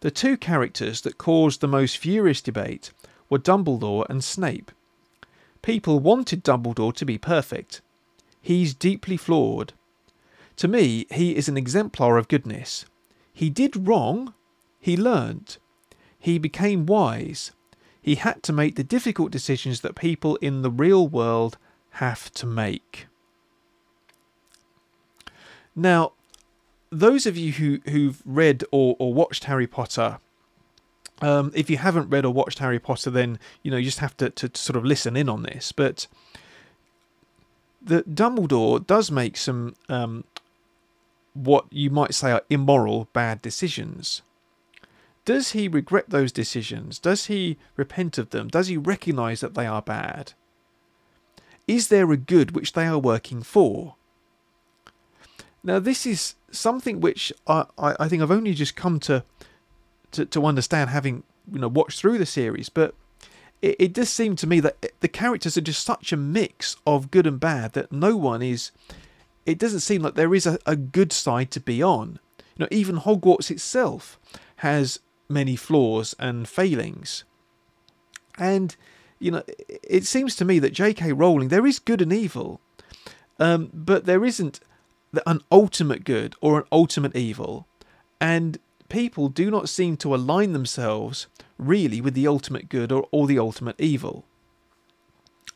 [0.00, 2.92] the two characters that caused the most furious debate
[3.28, 4.72] were Dumbledore and Snape.
[5.62, 7.80] People wanted Dumbledore to be perfect.
[8.40, 9.74] He's deeply flawed.
[10.56, 12.84] To me, he is an exemplar of goodness.
[13.32, 14.34] He did wrong,
[14.78, 15.58] he learned,
[16.18, 17.52] he became wise,
[18.02, 21.58] he had to make the difficult decisions that people in the real world
[21.92, 23.06] have to make.
[25.74, 26.12] Now,
[26.90, 30.18] those of you who, who've read or, or watched Harry Potter,
[31.22, 34.16] um, if you haven't read or watched Harry Potter, then you know you just have
[34.18, 35.70] to, to, sort of listen in on this.
[35.72, 36.06] But
[37.80, 40.24] the Dumbledore does make some um,
[41.34, 44.22] what you might say are immoral, bad decisions.
[45.24, 46.98] Does he regret those decisions?
[46.98, 48.48] Does he repent of them?
[48.48, 50.32] Does he recognize that they are bad?
[51.68, 53.94] Is there a good which they are working for?
[55.62, 59.24] Now, this is something which I, I, think I've only just come to,
[60.12, 62.94] to, to understand having you know watched through the series, but
[63.62, 67.10] it, it does seem to me that the characters are just such a mix of
[67.10, 68.70] good and bad that no one is.
[69.46, 72.18] It doesn't seem like there is a, a good side to be on.
[72.56, 74.18] You know, even Hogwarts itself
[74.56, 77.24] has many flaws and failings.
[78.38, 78.76] And,
[79.18, 81.12] you know, it seems to me that J.K.
[81.12, 82.60] Rowling, there is good and evil,
[83.38, 84.60] um, but there isn't
[85.26, 87.66] an ultimate good or an ultimate evil.
[88.20, 91.26] And people do not seem to align themselves
[91.58, 94.24] really with the ultimate good or, or the ultimate evil.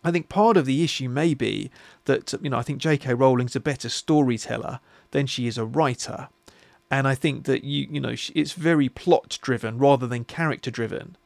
[0.02, 1.70] I think part of the issue may be
[2.04, 3.14] that, you know, I think J.K.
[3.14, 4.80] Rowling's a better storyteller
[5.12, 6.28] than she is a writer
[6.90, 11.16] and I think that you you know it's very plot driven rather than character driven.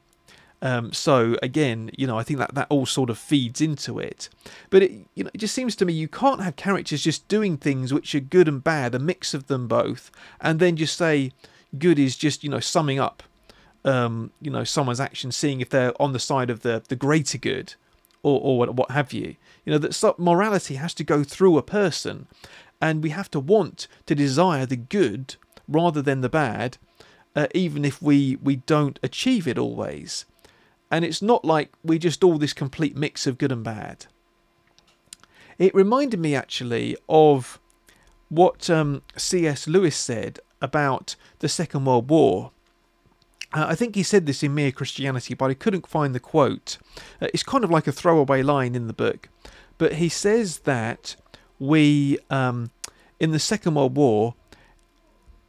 [0.60, 4.28] Um, so again, you know, I think that that all sort of feeds into it.
[4.70, 7.56] But it, you know, it just seems to me you can't have characters just doing
[7.56, 11.32] things which are good and bad, a mix of them both, and then just say
[11.78, 13.22] good is just you know summing up,
[13.84, 17.38] um, you know, someone's action, seeing if they're on the side of the the greater
[17.38, 17.74] good,
[18.22, 19.36] or or what have you.
[19.64, 22.26] You know that morality has to go through a person,
[22.80, 25.36] and we have to want to desire the good
[25.68, 26.78] rather than the bad,
[27.36, 30.24] uh, even if we, we don't achieve it always.
[30.90, 34.06] And it's not like we just all this complete mix of good and bad.
[35.58, 37.60] It reminded me actually of
[38.28, 39.66] what um, C.S.
[39.66, 42.52] Lewis said about the Second World War.
[43.52, 46.78] Uh, I think he said this in Mere Christianity, but I couldn't find the quote.
[47.20, 49.28] Uh, it's kind of like a throwaway line in the book.
[49.78, 51.16] But he says that
[51.58, 52.70] we, um,
[53.18, 54.34] in the Second World War,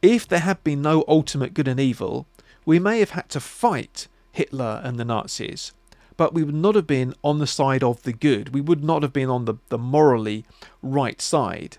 [0.02, 2.26] if there had been no ultimate good and evil,
[2.64, 5.72] we may have had to fight Hitler and the Nazis,
[6.16, 8.54] but we would not have been on the side of the good.
[8.54, 10.44] We would not have been on the, the morally
[10.82, 11.78] right side.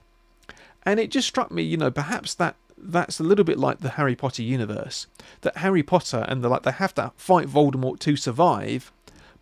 [0.84, 3.92] And it just struck me, you know, perhaps that that's a little bit like the
[3.92, 5.08] Harry Potter universe.
[5.42, 8.92] That Harry Potter and the like they have to fight Voldemort to survive,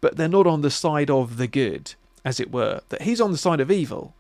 [0.01, 1.95] but they're not on the side of the good,
[2.25, 2.81] as it were.
[2.89, 4.13] That he's on the side of evil,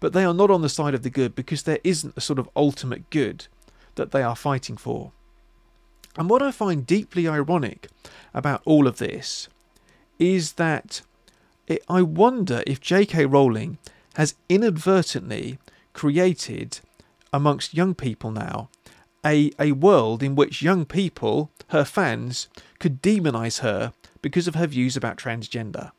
[0.00, 2.38] but they are not on the side of the good because there isn't a sort
[2.38, 3.46] of ultimate good
[3.94, 5.12] that they are fighting for.
[6.18, 7.88] And what I find deeply ironic
[8.34, 9.48] about all of this
[10.18, 11.00] is that
[11.68, 13.26] it, I wonder if J.K.
[13.26, 13.78] Rowling
[14.14, 15.58] has inadvertently
[15.92, 16.80] created
[17.32, 18.68] amongst young people now
[19.24, 24.66] a, a world in which young people, her fans, could demonize her because of her
[24.66, 25.92] views about transgender.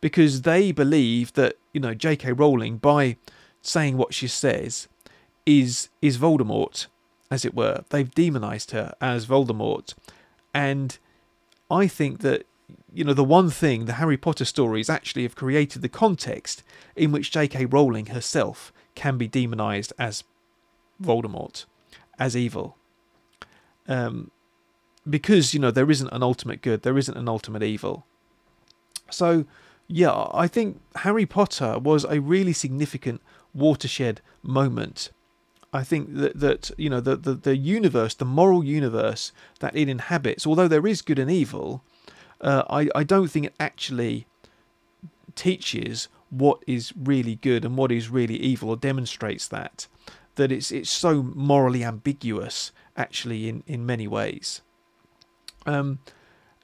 [0.00, 2.32] Because they believe that, you know, J.K.
[2.32, 3.16] Rowling, by
[3.62, 4.88] saying what she says,
[5.44, 6.86] is is Voldemort
[7.30, 7.84] as it were.
[7.90, 9.94] They've demonized her as Voldemort.
[10.54, 10.98] And
[11.70, 12.46] I think that,
[12.92, 16.62] you know, the one thing the Harry Potter stories actually have created the context
[16.94, 17.66] in which J.K.
[17.66, 20.24] Rowling herself can be demonized as
[21.02, 21.66] Voldemort,
[22.18, 22.76] as evil.
[23.88, 24.30] Um,
[25.08, 28.06] because, you know, there isn't an ultimate good, there isn't an ultimate evil.
[29.10, 29.44] So,
[29.86, 33.20] yeah, I think Harry Potter was a really significant
[33.54, 35.10] watershed moment
[35.76, 39.88] I think that that you know the, the the universe, the moral universe that it
[39.88, 41.84] inhabits, although there is good and evil,
[42.40, 44.26] uh, I I don't think it actually
[45.34, 49.86] teaches what is really good and what is really evil, or demonstrates that
[50.36, 54.62] that it's it's so morally ambiguous actually in in many ways.
[55.66, 55.98] Um,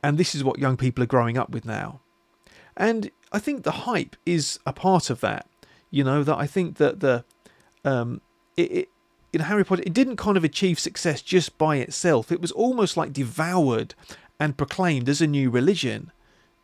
[0.03, 2.01] and this is what young people are growing up with now,
[2.77, 5.47] and I think the hype is a part of that.
[5.91, 7.25] You know that I think that the
[7.85, 8.21] um,
[8.57, 8.89] it, it,
[9.33, 12.31] in Harry Potter, it didn't kind of achieve success just by itself.
[12.31, 13.95] It was almost like devoured
[14.39, 16.11] and proclaimed as a new religion,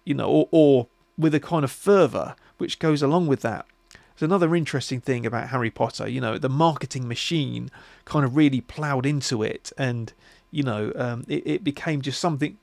[0.05, 3.66] you know, or, or with a kind of fervour which goes along with that.
[3.93, 7.71] There's another interesting thing about Harry Potter, you know, the marketing machine
[8.05, 10.12] kind of really ploughed into it, and
[10.51, 12.59] you know, um, it, it became just something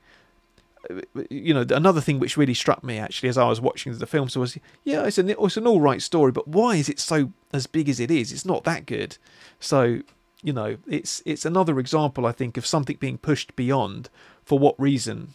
[1.29, 4.29] you know, another thing which really struck me actually as I was watching the film
[4.35, 7.67] was, yeah, it's an it's an all right story, but why is it so as
[7.67, 8.31] big as it is?
[8.31, 9.17] It's not that good.
[9.59, 10.01] So,
[10.43, 14.09] you know, it's it's another example, I think, of something being pushed beyond.
[14.43, 15.33] For what reason?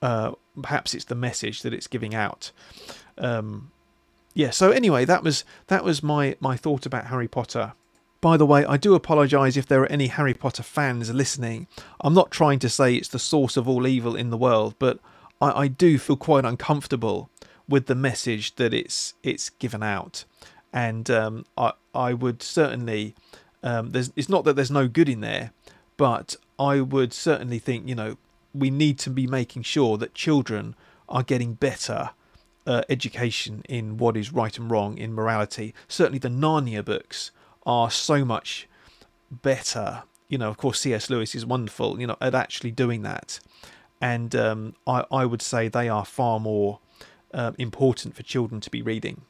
[0.00, 2.50] Uh, perhaps it's the message that it's giving out.
[3.18, 3.70] Um,
[4.34, 4.50] yeah.
[4.50, 7.74] So anyway, that was that was my my thought about Harry Potter.
[8.22, 11.66] By the way, I do apologise if there are any Harry Potter fans listening.
[12.00, 15.00] I'm not trying to say it's the source of all evil in the world, but
[15.40, 17.30] I, I do feel quite uncomfortable
[17.68, 20.24] with the message that it's it's given out,
[20.72, 23.16] and um, I I would certainly
[23.64, 25.50] um, there's it's not that there's no good in there,
[25.96, 28.18] but I would certainly think you know
[28.54, 30.76] we need to be making sure that children
[31.08, 32.10] are getting better
[32.68, 35.74] uh, education in what is right and wrong in morality.
[35.88, 37.32] Certainly, the Narnia books
[37.66, 38.68] are so much
[39.30, 40.02] better.
[40.28, 41.10] You know, of course, C.S.
[41.10, 42.00] Lewis is wonderful.
[42.00, 43.40] You know, at actually doing that,
[44.00, 46.80] and um, I I would say they are far more
[47.32, 49.22] uh, important for children to be reading.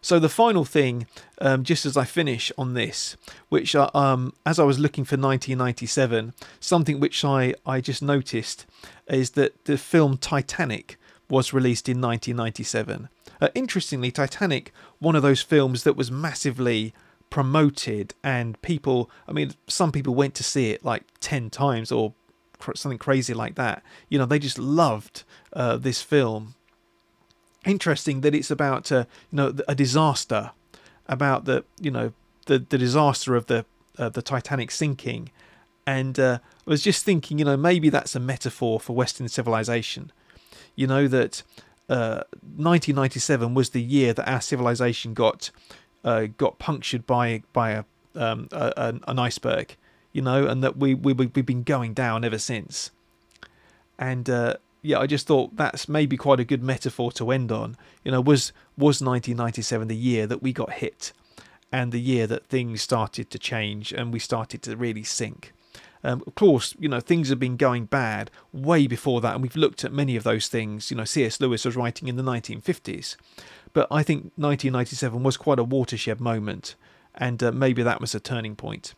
[0.00, 1.06] So the final thing,
[1.40, 3.16] um, just as I finish on this,
[3.48, 8.66] which uh, um, as I was looking for 1997, something which I I just noticed
[9.08, 13.08] is that the film Titanic was released in 1997.
[13.40, 16.94] Uh, interestingly, Titanic, one of those films that was massively
[17.28, 22.14] promoted and people i mean some people went to see it like 10 times or
[22.74, 23.82] something crazy like that.
[24.08, 26.54] You know they just loved uh, this film.
[27.64, 30.52] Interesting that it's about uh, you know a disaster
[31.06, 32.12] about the you know
[32.46, 33.64] the the disaster of the
[33.98, 35.30] uh, the titanic sinking.
[35.88, 40.12] And uh, i was just thinking you know maybe that's a metaphor for western civilization.
[40.74, 41.42] You know that
[41.88, 45.50] 1997 uh, was the year that our civilization got
[46.06, 47.84] uh, got punctured by by a,
[48.14, 49.76] um, a, an iceberg,
[50.12, 52.92] you know, and that we, we we've been going down ever since.
[53.98, 57.76] And uh, yeah, I just thought that's maybe quite a good metaphor to end on.
[58.04, 61.12] You know, was was 1997 the year that we got hit,
[61.72, 65.52] and the year that things started to change and we started to really sink.
[66.04, 69.56] Um, of course, you know, things have been going bad way before that, and we've
[69.56, 70.88] looked at many of those things.
[70.88, 71.40] You know, C.S.
[71.40, 73.16] Lewis was writing in the 1950s.
[73.76, 76.76] But I think 1997 was quite a watershed moment,
[77.14, 78.94] and uh, maybe that was a turning point.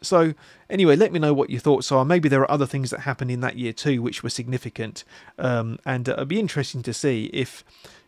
[0.00, 0.34] So,
[0.70, 2.04] anyway, let me know what your thoughts are.
[2.04, 5.02] Maybe there are other things that happened in that year too, which were significant,
[5.40, 7.64] um, and uh, it'd be interesting to see if,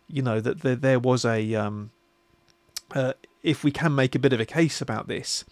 [0.06, 1.90] you know, that there, there was a, um,
[2.94, 5.44] uh, if we can make a bit of a case about this.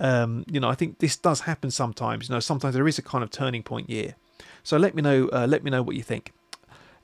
[0.00, 2.28] Um, you know, I think this does happen sometimes.
[2.28, 4.16] You know, sometimes there is a kind of turning point year.
[4.64, 5.28] So let me know.
[5.28, 6.32] Uh, let me know what you think.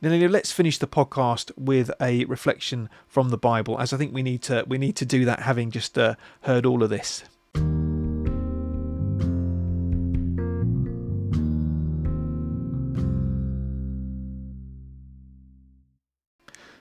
[0.04, 4.42] Let's finish the podcast with a reflection from the Bible, as I think we need
[4.42, 7.24] to we need to do that, having just uh, heard all of this.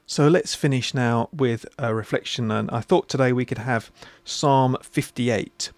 [0.05, 3.89] So let's finish now with a reflection, and I thought today we could have
[4.25, 5.71] Psalm 58,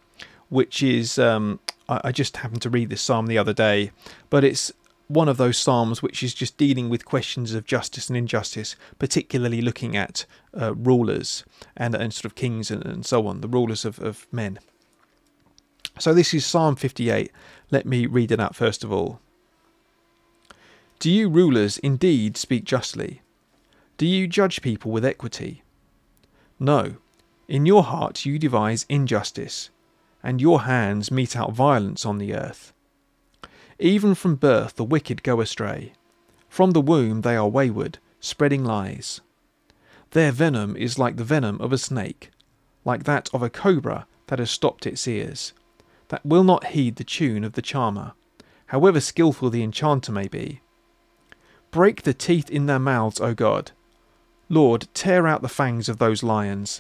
[0.50, 3.92] which is um, I just happened to read this psalm the other day,
[4.32, 4.74] but it's
[5.08, 9.62] one of those psalms which is just dealing with questions of justice and injustice, particularly
[9.62, 10.26] looking at
[10.60, 11.44] uh, rulers
[11.78, 14.60] and, and sort of kings and, and so on, the rulers of, of men.
[16.00, 17.32] So this is Psalm 58.
[17.72, 19.20] Let me read it out first of all.
[21.00, 23.22] Do you rulers indeed speak justly?
[23.98, 25.64] Do you judge people with equity?
[26.60, 26.96] No.
[27.48, 29.70] In your heart you devise injustice,
[30.24, 32.74] and your hands mete out violence on the earth.
[33.80, 35.94] Even from birth the wicked go astray.
[36.48, 39.22] From the womb they are wayward, spreading lies.
[40.12, 42.32] Their venom is like the venom of a snake,
[42.86, 45.54] like that of a cobra that has stopped its ears,
[46.08, 48.14] that will not heed the tune of the charmer,
[48.68, 50.62] however skilful the enchanter may be.
[51.72, 53.72] Break the teeth in their mouths, O God.
[54.48, 56.80] Lord, tear out the fangs of those lions.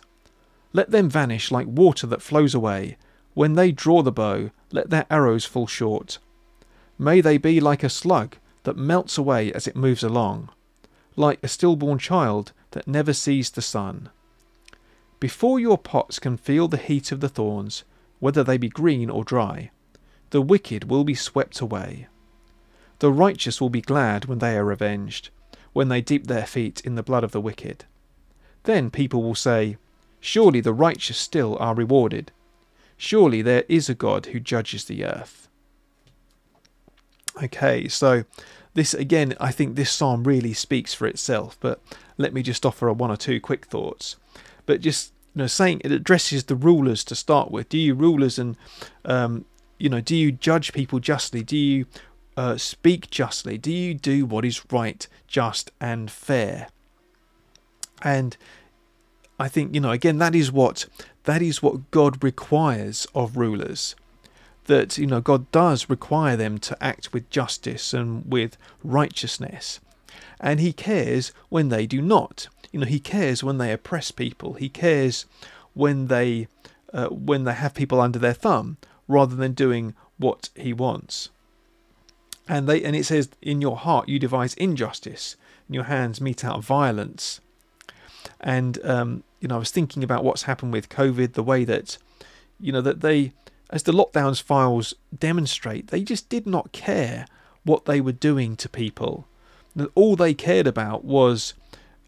[0.71, 2.95] Let them vanish like water that flows away.
[3.33, 6.19] When they draw the bow, let their arrows fall short.
[6.97, 10.49] May they be like a slug that melts away as it moves along,
[11.15, 14.09] like a stillborn child that never sees the sun.
[15.19, 17.83] Before your pots can feel the heat of the thorns,
[18.19, 19.71] whether they be green or dry,
[20.29, 22.07] the wicked will be swept away.
[22.99, 25.29] The righteous will be glad when they are avenged,
[25.73, 27.85] when they dip their feet in the blood of the wicked.
[28.63, 29.77] Then people will say,
[30.19, 32.31] Surely the righteous still are rewarded.
[32.97, 35.49] Surely there is a God who judges the earth.
[37.43, 38.23] Okay, so
[38.75, 41.81] this again, I think this psalm really speaks for itself, but
[42.17, 44.15] let me just offer a one or two quick thoughts.
[44.65, 47.69] But just you know, saying it addresses the rulers to start with.
[47.69, 48.55] Do you rulers and
[49.03, 49.45] um,
[49.77, 51.43] you know, do you judge people justly?
[51.43, 51.85] Do you
[52.37, 53.57] uh, speak justly?
[53.57, 56.67] Do you do what is right, just, and fair?
[58.01, 58.37] And
[59.39, 60.85] I think you know again that is what
[61.23, 63.95] that is what God requires of rulers.
[64.65, 69.79] That you know God does require them to act with justice and with righteousness,
[70.39, 72.47] and He cares when they do not.
[72.71, 74.53] You know He cares when they oppress people.
[74.53, 75.25] He cares
[75.73, 76.47] when they
[76.93, 81.29] uh, when they have people under their thumb rather than doing what He wants.
[82.47, 85.35] And they and it says in your heart you devise injustice,
[85.67, 87.39] and your hands mete out violence.
[88.39, 91.99] And um, you know, I was thinking about what's happened with COVID, the way that,
[92.59, 93.31] you know, that they,
[93.69, 97.25] as the lockdowns files demonstrate, they just did not care
[97.63, 99.27] what they were doing to people.
[99.95, 101.53] All they cared about was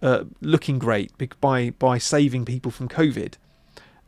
[0.01, 3.34] uh, looking great by by saving people from COVID.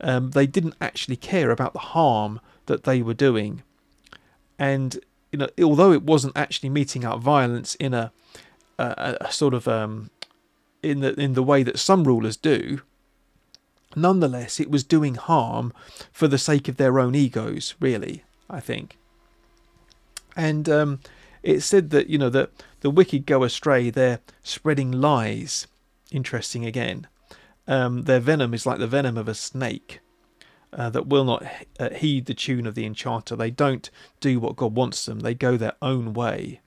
[0.00, 3.62] Um, they didn't actually care about the harm that they were doing,
[4.58, 4.98] and
[5.32, 8.12] you know, although it wasn't actually meting out violence in a,
[8.78, 10.10] a, a sort of um,
[10.82, 12.80] in the in the way that some rulers do,
[13.96, 15.72] nonetheless, it was doing harm
[16.12, 18.98] for the sake of their own egos, really, I think.
[20.36, 21.00] And um,
[21.42, 25.66] it said that, you know, that the wicked go astray, they're spreading lies.
[26.10, 27.06] Interesting again.
[27.66, 30.00] Um, their venom is like the venom of a snake.
[30.72, 31.44] Uh, that will not
[31.80, 33.34] uh, heed the tune of the enchanter.
[33.34, 35.18] They don't do what God wants them.
[35.18, 36.60] They go their own way.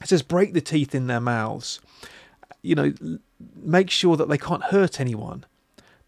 [0.00, 1.78] It says, break the teeth in their mouths.
[2.62, 2.94] You know,
[3.54, 5.44] make sure that they can't hurt anyone.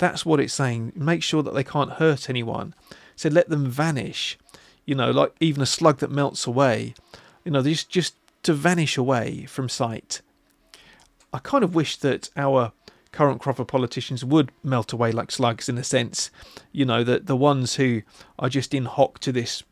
[0.02, 0.94] That's what it's saying.
[0.96, 2.74] Make sure that they can't hurt anyone.
[3.14, 4.36] So let them vanish.
[4.84, 6.94] You know, like even a slug that melts away.
[7.44, 10.20] You know, just just to vanish away from sight.
[11.32, 12.72] I kind of wish that our
[13.12, 16.32] current crop of politicians would melt away like slugs in a sense.
[16.72, 18.02] You know, that the ones who
[18.40, 19.62] are just in hock to this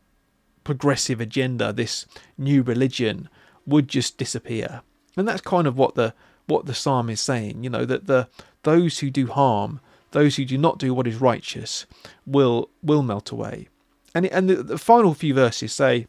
[0.62, 2.06] progressive agenda, this
[2.38, 3.28] new religion,
[3.66, 4.82] would just disappear.
[5.16, 6.14] And that's kind of what the
[6.46, 7.64] what the psalm is saying.
[7.64, 8.28] You know, that the
[8.62, 9.80] those who do harm
[10.12, 11.86] those who do not do what is righteous
[12.26, 13.68] will will melt away.
[14.14, 16.06] And and the, the final few verses say,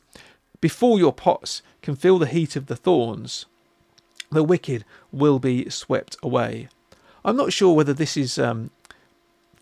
[0.59, 3.45] before your pots can feel the heat of the thorns,
[4.31, 6.69] the wicked will be swept away.
[7.23, 8.71] I'm not sure whether this is um,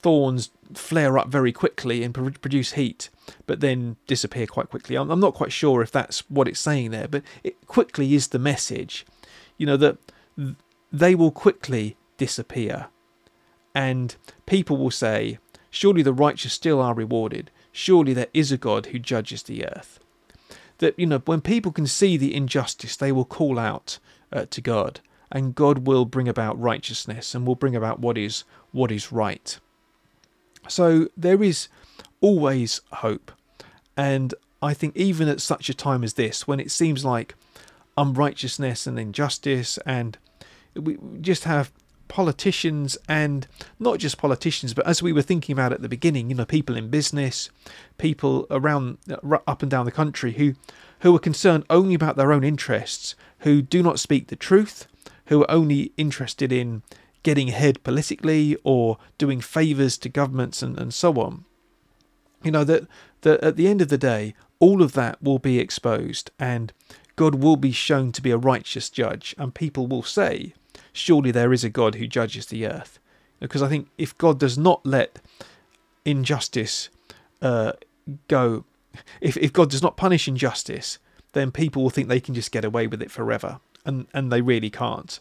[0.02, 3.10] thorns flare up very quickly and produce heat,
[3.48, 4.96] but then disappear quite quickly.
[4.96, 8.28] I'm, I'm not quite sure if that's what it's saying there, but it quickly is
[8.28, 9.06] the message.
[9.58, 9.98] You know that
[10.92, 12.88] they will quickly disappear.
[13.76, 14.15] And
[14.45, 15.38] people will say,
[15.70, 17.51] Surely the righteous still are rewarded.
[17.72, 19.99] Surely there is a God who judges the earth.
[20.80, 23.99] That, you know, when people can see the injustice, they will call out
[24.32, 25.01] uh, to God,
[25.32, 29.59] and God will bring about righteousness and will bring about what is what is right.
[30.67, 31.67] So there is
[32.22, 33.32] always hope.
[33.95, 37.36] And I think even at such a time as this, when it seems like
[37.97, 40.17] unrighteousness and injustice and
[40.76, 41.72] we just have
[42.10, 43.47] politicians and
[43.80, 46.76] not just politicians, but as we were thinking about at the beginning, you know, people
[46.76, 47.49] in business,
[47.97, 50.55] people around uh, up and down the country who
[50.99, 54.86] who are concerned only about their own interests, who do not speak the truth,
[55.28, 56.84] who are only interested in
[57.24, 61.45] getting ahead politically or doing favours to governments and, and so on.
[62.43, 62.86] You know, that,
[63.22, 66.74] that at the end of the day, all of that will be exposed and
[67.16, 70.53] God will be shown to be a righteous judge, and people will say,
[71.00, 73.00] surely there is a God who judges the earth.
[73.39, 75.20] Because I think if God does not let
[76.06, 76.89] injustice
[77.41, 77.74] uh,
[78.28, 78.66] go,
[79.22, 81.00] if, if God does not punish injustice,
[81.34, 84.41] then people will think they can just get away with it forever, and, and they
[84.41, 85.20] really can't.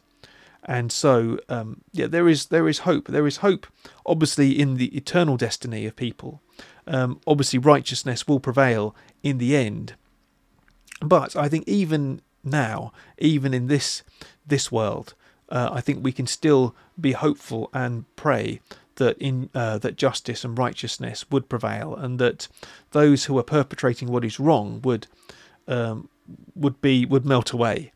[0.65, 3.09] And so, um, yeah, there is there is hope.
[3.09, 3.67] There is hope,
[4.05, 6.43] obviously, in the eternal destiny of people.
[6.87, 9.95] Um, obviously, righteousness will prevail in the end.
[11.01, 14.03] But I think even now, even in this
[14.47, 15.15] this world,
[15.49, 18.61] uh, I think we can still be hopeful and pray
[18.97, 22.49] that in uh, that justice and righteousness would prevail, and that
[22.91, 25.07] those who are perpetrating what is wrong would
[25.67, 26.09] um,
[26.55, 27.93] would be would melt away.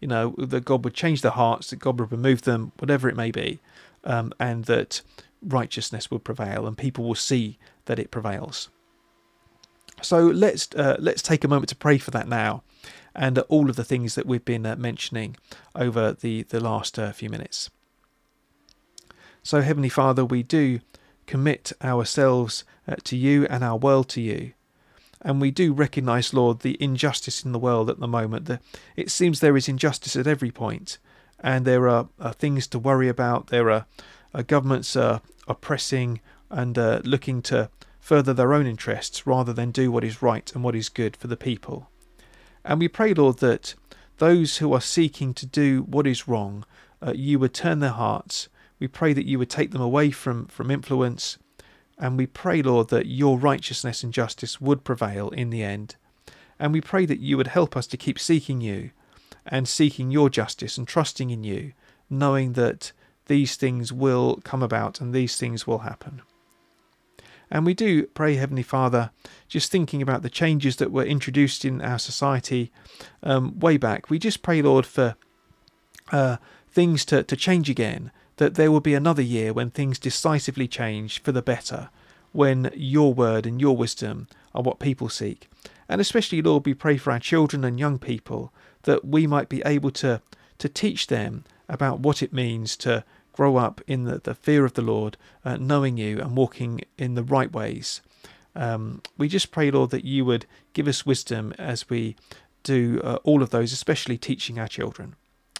[0.00, 3.16] You know that God would change their hearts, that God would remove them, whatever it
[3.16, 3.60] may be,
[4.04, 5.02] um, and that
[5.42, 8.70] righteousness would prevail, and people will see that it prevails.
[10.02, 12.62] So let's uh, let's take a moment to pray for that now,
[13.14, 15.36] and all of the things that we've been uh, mentioning
[15.74, 17.70] over the, the last uh, few minutes.
[19.42, 20.80] So, Heavenly Father, we do
[21.26, 24.52] commit ourselves uh, to you and our world to you.
[25.20, 28.50] And we do recognize, Lord, the injustice in the world at the moment.
[28.94, 30.98] It seems there is injustice at every point,
[31.40, 33.46] and there are, are things to worry about.
[33.46, 33.86] There are
[34.34, 39.90] uh, governments are oppressing and uh, looking to further their own interests rather than do
[39.90, 41.88] what is right and what is good for the people.
[42.64, 43.74] And we pray, Lord, that
[44.18, 46.64] those who are seeking to do what is wrong,
[47.02, 48.48] uh, you would turn their hearts
[48.78, 51.38] We pray that you would take them away from, from influence.
[51.98, 55.96] And we pray, Lord, that your righteousness and justice would prevail in the end.
[56.58, 58.90] And we pray that you would help us to keep seeking you
[59.46, 61.72] and seeking your justice and trusting in you,
[62.10, 62.92] knowing that
[63.26, 66.22] these things will come about and these things will happen.
[67.50, 69.10] And we do pray, Heavenly Father,
[69.48, 72.72] just thinking about the changes that were introduced in our society
[73.22, 74.10] um, way back.
[74.10, 75.16] We just pray, Lord, for
[76.10, 76.38] uh,
[76.70, 81.22] things to, to change again, that there will be another year when things decisively change
[81.22, 81.90] for the better,
[82.32, 85.48] when your word and your wisdom are what people seek.
[85.88, 89.62] And especially, Lord, we pray for our children and young people that we might be
[89.64, 90.20] able to,
[90.58, 93.04] to teach them about what it means to
[93.34, 97.14] grow up in the, the fear of the Lord, uh, knowing you and walking in
[97.14, 98.00] the right ways.
[98.56, 102.16] Um, we just pray, Lord, that you would give us wisdom as we
[102.62, 105.16] do uh, all of those, especially teaching our children.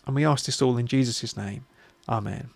[0.07, 1.67] And we ask this all in Jesus' name.
[2.09, 2.51] Amen.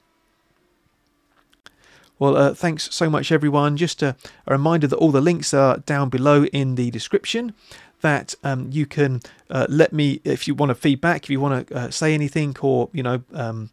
[2.19, 3.77] Well, uh, thanks so much, everyone.
[3.77, 4.17] Just a,
[4.47, 7.55] a, reminder that all the links are down below in the description.
[8.01, 11.69] That um, you can uh, let me, if you want to feedback, if you want
[11.69, 13.71] to uh, say anything, or you know, um,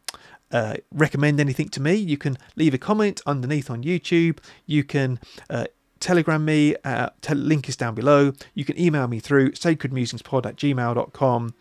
[0.51, 4.39] uh, recommend anything to me, you can leave a comment underneath on YouTube.
[4.65, 5.19] You can
[5.49, 5.65] uh,
[5.99, 8.33] telegram me, uh, link is down below.
[8.53, 11.53] You can email me through sacredmusingspod at gmail.com.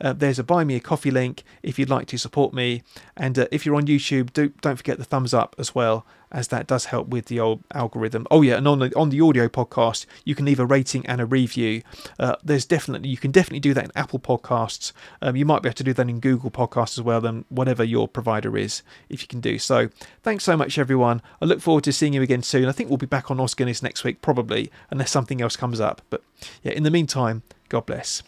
[0.00, 2.82] Uh, there's a buy me a coffee link if you'd like to support me.
[3.16, 6.48] And uh, if you're on YouTube, do, don't forget the thumbs up as well as
[6.48, 8.26] that does help with the old algorithm.
[8.30, 11.20] Oh yeah, and on the on the audio podcast, you can leave a rating and
[11.20, 11.82] a review.
[12.18, 14.92] Uh, there's definitely you can definitely do that in Apple Podcasts.
[15.22, 17.20] Um, you might be able to do that in Google Podcasts as well.
[17.20, 19.88] Then whatever your provider is, if you can do so.
[20.22, 21.22] Thanks so much, everyone.
[21.40, 22.66] I look forward to seeing you again soon.
[22.66, 26.02] I think we'll be back on Os next week, probably, unless something else comes up.
[26.10, 26.22] But
[26.62, 28.22] yeah, in the meantime, God bless.